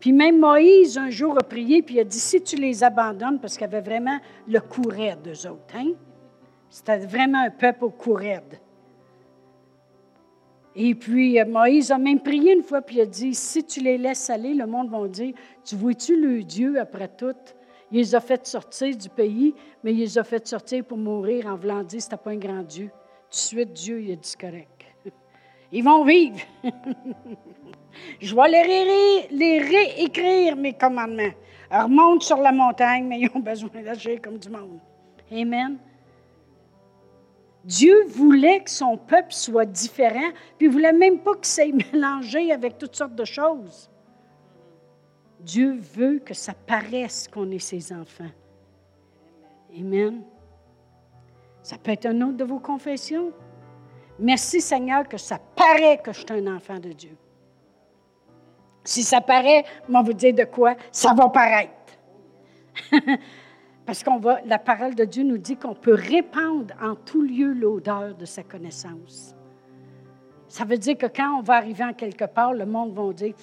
Puis 0.00 0.12
même 0.12 0.38
Moïse, 0.38 0.96
un 0.96 1.10
jour, 1.10 1.36
a 1.38 1.42
prié, 1.42 1.82
puis 1.82 1.96
il 1.96 2.00
a 2.00 2.04
dit, 2.04 2.20
si 2.20 2.40
tu 2.40 2.56
les 2.56 2.84
abandonnes, 2.84 3.40
parce 3.40 3.56
qu'il 3.56 3.64
avait 3.64 3.80
vraiment 3.80 4.18
le 4.46 4.60
courant 4.60 5.16
d'eux 5.22 5.46
autres. 5.48 5.74
Hein? 5.74 5.92
C'était 6.70 6.98
vraiment 6.98 7.44
un 7.44 7.50
peuple 7.50 7.84
au. 7.84 7.94
Et 10.76 10.94
puis, 10.94 11.40
euh, 11.40 11.44
Moïse 11.44 11.90
a 11.90 11.98
même 11.98 12.20
prié 12.20 12.52
une 12.52 12.62
fois, 12.62 12.80
puis 12.80 13.00
a 13.00 13.06
dit, 13.06 13.34
si 13.34 13.64
tu 13.64 13.80
les 13.80 13.98
laisses 13.98 14.30
aller, 14.30 14.54
le 14.54 14.66
monde 14.66 14.90
va 14.90 15.08
dire, 15.08 15.34
tu 15.64 15.74
vois-tu 15.74 16.20
le 16.20 16.44
Dieu 16.44 16.78
après 16.78 17.08
tout? 17.08 17.34
Il 17.90 17.98
les 17.98 18.14
a 18.14 18.20
fait 18.20 18.46
sortir 18.46 18.96
du 18.96 19.08
pays, 19.08 19.54
mais 19.82 19.92
il 19.92 19.98
les 19.98 20.18
a 20.18 20.22
fait 20.22 20.46
sortir 20.46 20.84
pour 20.84 20.98
mourir 20.98 21.46
en 21.46 21.56
voulant 21.56 21.82
dire, 21.82 22.00
c'était 22.00 22.16
pas 22.16 22.30
un 22.30 22.36
grand 22.36 22.62
Dieu. 22.62 22.90
Tout 23.30 23.30
de 23.30 23.34
suite, 23.34 23.72
Dieu, 23.72 24.02
il 24.02 24.12
a 24.12 24.16
dit 24.16 24.34
correct. 24.38 24.77
Ils 25.72 25.84
vont 25.84 26.04
vivre. 26.04 26.38
Je 28.20 28.34
vais 28.34 29.28
les, 29.30 29.58
réécrire, 29.58 30.56
mes 30.56 30.72
commandements. 30.72 31.34
Ils 31.70 31.76
remontent 31.76 32.24
sur 32.24 32.38
la 32.38 32.52
montagne, 32.52 33.06
mais 33.06 33.20
ils 33.20 33.30
ont 33.34 33.40
besoin 33.40 33.82
d'agir 33.82 34.20
comme 34.22 34.38
du 34.38 34.48
monde. 34.48 34.80
Amen. 35.30 35.78
Dieu 37.64 38.06
voulait 38.08 38.60
que 38.60 38.70
son 38.70 38.96
peuple 38.96 39.32
soit 39.32 39.66
différent, 39.66 40.30
puis 40.56 40.66
il 40.66 40.68
ne 40.68 40.72
voulait 40.72 40.92
même 40.92 41.18
pas 41.18 41.34
que 41.34 41.46
ça 41.46 41.64
mélangé 41.92 42.50
avec 42.52 42.78
toutes 42.78 42.96
sortes 42.96 43.14
de 43.14 43.24
choses. 43.24 43.90
Dieu 45.40 45.78
veut 45.94 46.18
que 46.18 46.34
ça 46.34 46.54
paraisse 46.54 47.28
qu'on 47.28 47.50
est 47.50 47.58
ses 47.58 47.92
enfants. 47.92 48.30
Amen. 49.78 50.22
Ça 51.62 51.76
peut 51.76 51.90
être 51.90 52.06
un 52.06 52.20
autre 52.22 52.38
de 52.38 52.44
vos 52.44 52.58
confessions? 52.58 53.32
Merci 54.18 54.60
Seigneur 54.60 55.06
que 55.08 55.16
ça 55.16 55.38
paraît 55.38 55.98
que 55.98 56.12
je 56.12 56.18
suis 56.18 56.32
un 56.32 56.56
enfant 56.56 56.78
de 56.78 56.90
Dieu. 56.90 57.16
Si 58.84 59.02
ça 59.02 59.20
paraît, 59.20 59.64
on 59.92 60.02
vous 60.02 60.12
dire 60.12 60.34
de 60.34 60.44
quoi, 60.44 60.74
ça 60.90 61.12
va 61.14 61.28
paraître. 61.28 61.72
Parce 63.86 64.02
qu'on 64.02 64.18
va, 64.18 64.40
la 64.44 64.58
parole 64.58 64.94
de 64.94 65.04
Dieu 65.04 65.24
nous 65.24 65.38
dit 65.38 65.56
qu'on 65.56 65.74
peut 65.74 65.94
répandre 65.94 66.74
en 66.82 66.94
tout 66.94 67.22
lieu 67.22 67.52
l'odeur 67.52 68.14
de 68.14 68.24
sa 68.24 68.42
connaissance. 68.42 69.34
Ça 70.48 70.64
veut 70.64 70.78
dire 70.78 70.96
que 70.96 71.06
quand 71.06 71.38
on 71.38 71.42
va 71.42 71.54
arriver 71.54 71.84
en 71.84 71.92
quelque 71.92 72.24
part, 72.24 72.54
le 72.54 72.66
monde 72.66 72.94
va 72.94 73.12
dire, 73.12 73.34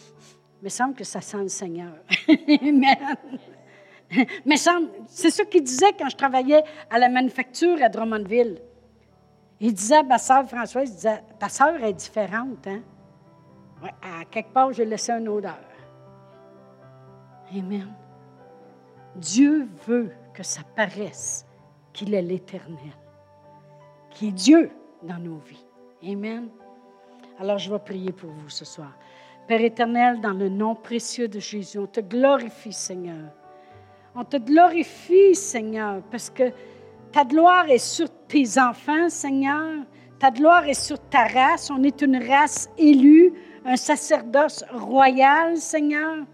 mais 0.62 0.70
semble 0.70 0.96
que 0.96 1.04
ça 1.04 1.22
sent 1.22 1.44
le 1.44 1.48
Seigneur. 1.48 1.94
Amen. 2.62 3.16
Mais 4.46 4.56
c'est 5.08 5.30
ça 5.30 5.46
qu'il 5.46 5.64
disait 5.64 5.94
quand 5.98 6.10
je 6.10 6.16
travaillais 6.16 6.64
à 6.90 7.00
la 7.00 7.10
manufacture 7.10 7.82
à 7.82 7.90
Drummondville. 7.90 8.60
Il 9.60 9.74
disait 9.74 9.98
à 9.98 10.04
ma 10.04 10.18
soeur 10.18 10.48
Françoise, 10.48 10.90
il 10.90 10.96
disait, 10.96 11.24
ta 11.40 11.50
soeur 11.50 11.82
est 11.84 11.94
différente, 11.94 12.68
hein? 12.68 12.82
À 14.02 14.26
quelque 14.26 14.52
part, 14.52 14.74
j'ai 14.74 14.86
laissé 14.86 15.12
une 15.12 15.28
odeur. 15.28 15.60
Amen. 17.56 17.94
Dieu 19.16 19.68
veut 19.86 20.12
que 20.34 20.44
ça 20.44 20.62
paraisse 20.76 21.46
qu'il 21.94 22.14
est 22.14 22.22
l'Éternel, 22.22 22.94
qui 24.10 24.30
est 24.30 24.32
Dieu 24.32 24.72
dans 25.04 25.20
nos 25.20 25.38
vies. 25.38 25.66
Amen. 26.04 26.50
Alors 27.40 27.58
je 27.58 27.72
vais 27.72 27.80
prier 27.80 28.12
pour 28.12 28.30
vous 28.32 28.50
ce 28.50 28.66
soir. 28.66 28.92
Père 29.48 29.62
éternel, 29.62 30.20
dans 30.22 30.34
le 30.34 30.50
nom 30.50 30.74
précieux 30.76 31.28
de 31.28 31.40
Jésus, 31.40 31.78
on 31.78 31.86
te 31.86 32.00
glorifie, 32.00 32.74
Seigneur. 32.74 33.32
On 34.16 34.24
te 34.24 34.38
glorifie, 34.38 35.36
Seigneur, 35.36 36.02
parce 36.10 36.30
que 36.30 36.52
ta 37.16 37.24
gloire 37.24 37.70
est 37.70 37.78
sur 37.78 38.10
tes 38.28 38.60
enfants, 38.60 39.08
Seigneur. 39.08 39.86
Ta 40.20 40.32
gloire 40.32 40.68
est 40.68 40.74
sur 40.74 41.00
ta 41.00 41.24
race. 41.24 41.72
On 41.72 41.82
est 41.82 42.02
une 42.02 42.22
race 42.22 42.70
élue, 42.78 43.32
un 43.64 43.78
sacerdoce 43.78 44.66
royal, 44.74 45.56
Seigneur. 45.56 46.26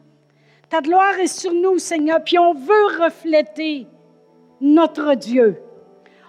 Ta 0.70 0.82
gloire 0.82 1.20
est 1.20 1.28
sur 1.28 1.54
nous, 1.54 1.78
Seigneur, 1.78 2.24
puis 2.24 2.40
on 2.40 2.56
veut 2.56 3.04
refléter 3.04 3.86
notre 4.60 5.14
Dieu. 5.14 5.62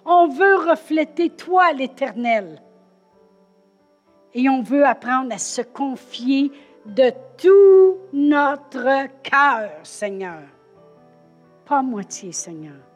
On 0.04 0.28
veut 0.28 0.56
refléter 0.56 1.30
toi, 1.30 1.72
l'Éternel. 1.72 2.60
Et 4.34 4.50
on 4.50 4.60
veut 4.60 4.84
apprendre 4.84 5.32
à 5.32 5.38
se 5.38 5.62
confier 5.62 6.52
de 6.84 7.10
tout 7.38 7.96
notre 8.12 9.06
cœur, 9.22 9.70
Seigneur. 9.82 10.42
pas 11.64 11.80
moitié, 11.80 12.32
Seigneur. 12.32 12.91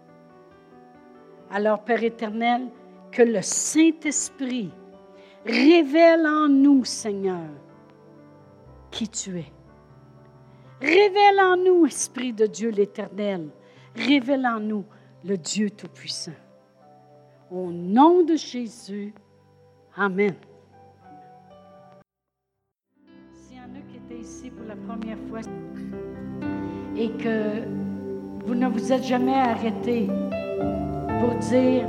Alors, 1.56 1.82
Père 1.82 2.04
éternel, 2.04 2.68
que 3.10 3.22
le 3.22 3.40
Saint-Esprit 3.40 4.70
révèle 5.46 6.26
en 6.26 6.48
nous, 6.48 6.84
Seigneur, 6.84 7.48
qui 8.90 9.08
tu 9.08 9.38
es. 9.38 9.50
Révèle 10.82 11.40
en 11.40 11.56
nous, 11.56 11.86
Esprit 11.86 12.34
de 12.34 12.44
Dieu 12.44 12.68
l'Éternel. 12.68 13.48
Révèle 13.94 14.46
en 14.46 14.60
nous 14.60 14.84
le 15.24 15.38
Dieu 15.38 15.70
Tout-Puissant. 15.70 16.32
Au 17.50 17.72
nom 17.72 18.22
de 18.22 18.36
Jésus, 18.36 19.14
Amen. 19.96 20.34
S'il 23.32 23.56
y 23.56 23.60
en 23.60 23.62
a 23.62 23.80
qui 23.90 23.96
étaient 23.96 24.20
ici 24.20 24.50
pour 24.50 24.66
la 24.66 24.76
première 24.76 25.18
fois 25.30 25.40
et 26.98 27.08
que 27.12 27.62
vous 28.44 28.54
ne 28.54 28.68
vous 28.68 28.92
êtes 28.92 29.04
jamais 29.04 29.36
arrêté 29.36 30.10
pour 31.20 31.34
dire, 31.50 31.86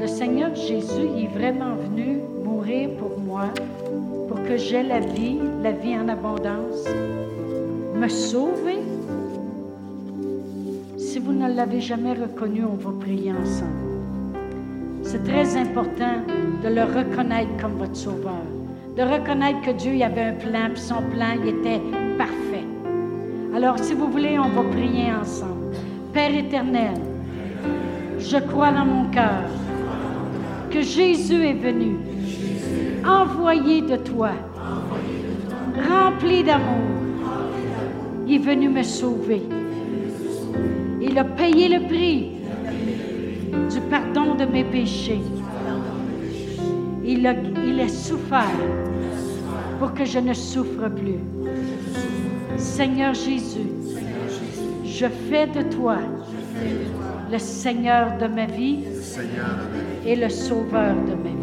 le 0.00 0.06
Seigneur 0.06 0.54
Jésus 0.54 1.08
est 1.18 1.28
vraiment 1.28 1.74
venu 1.74 2.20
mourir 2.44 2.90
pour 2.98 3.18
moi, 3.18 3.48
pour 4.28 4.42
que 4.42 4.56
j'aie 4.56 4.82
la 4.82 5.00
vie, 5.00 5.38
la 5.62 5.72
vie 5.72 5.96
en 5.96 6.08
abondance, 6.08 6.86
me 7.94 8.08
sauver. 8.08 8.78
Si 10.96 11.18
vous 11.18 11.32
ne 11.32 11.52
l'avez 11.52 11.80
jamais 11.80 12.14
reconnu, 12.14 12.64
on 12.64 12.76
va 12.76 12.92
prier 12.98 13.32
ensemble. 13.32 13.90
C'est 15.02 15.24
très 15.24 15.56
important 15.56 16.22
de 16.62 16.68
le 16.68 16.82
reconnaître 16.84 17.50
comme 17.60 17.72
votre 17.72 17.96
sauveur, 17.96 18.44
de 18.96 19.02
reconnaître 19.02 19.60
que 19.62 19.72
Dieu 19.72 20.02
avait 20.02 20.22
un 20.22 20.34
plan, 20.34 20.70
puis 20.72 20.82
son 20.82 21.02
plan 21.10 21.34
il 21.42 21.48
était 21.48 21.80
parfait. 22.16 22.64
Alors, 23.54 23.78
si 23.78 23.94
vous 23.94 24.08
voulez, 24.10 24.38
on 24.38 24.48
va 24.48 24.62
prier 24.70 25.12
ensemble. 25.12 25.74
Père 26.12 26.34
éternel, 26.34 26.94
je 28.20 28.36
crois 28.38 28.72
dans 28.72 28.84
mon 28.84 29.10
cœur 29.10 29.44
que 30.70 30.82
Jésus 30.82 31.44
est 31.46 31.54
venu, 31.54 31.96
envoyé 33.04 33.82
de 33.82 33.96
toi, 33.96 34.30
rempli 35.88 36.44
d'amour. 36.44 37.00
Il 38.26 38.36
est 38.36 38.38
venu 38.38 38.68
me 38.68 38.82
sauver. 38.82 39.42
Il 41.00 41.18
a 41.18 41.24
payé 41.24 41.68
le 41.68 41.86
prix 41.88 42.30
du 43.72 43.80
pardon 43.90 44.34
de 44.34 44.44
mes 44.44 44.64
péchés. 44.64 45.22
Il 47.04 47.26
a, 47.26 47.34
souffert 47.88 48.44
pour 49.80 49.94
que 49.94 50.04
je 50.04 50.18
ne 50.20 50.34
souffre 50.34 50.88
plus. 50.88 51.18
Seigneur 52.56 53.14
Jésus, 53.14 53.70
je 54.84 55.06
fais 55.06 55.46
de 55.46 55.62
toi 55.74 55.96
le 57.30 57.38
Seigneur 57.38 58.18
de 58.18 58.26
ma 58.26 58.46
vie 58.46 58.84
et 60.04 60.16
le 60.16 60.28
Sauveur 60.28 60.94
de 60.94 61.14
ma 61.14 61.28
vie. 61.28 61.39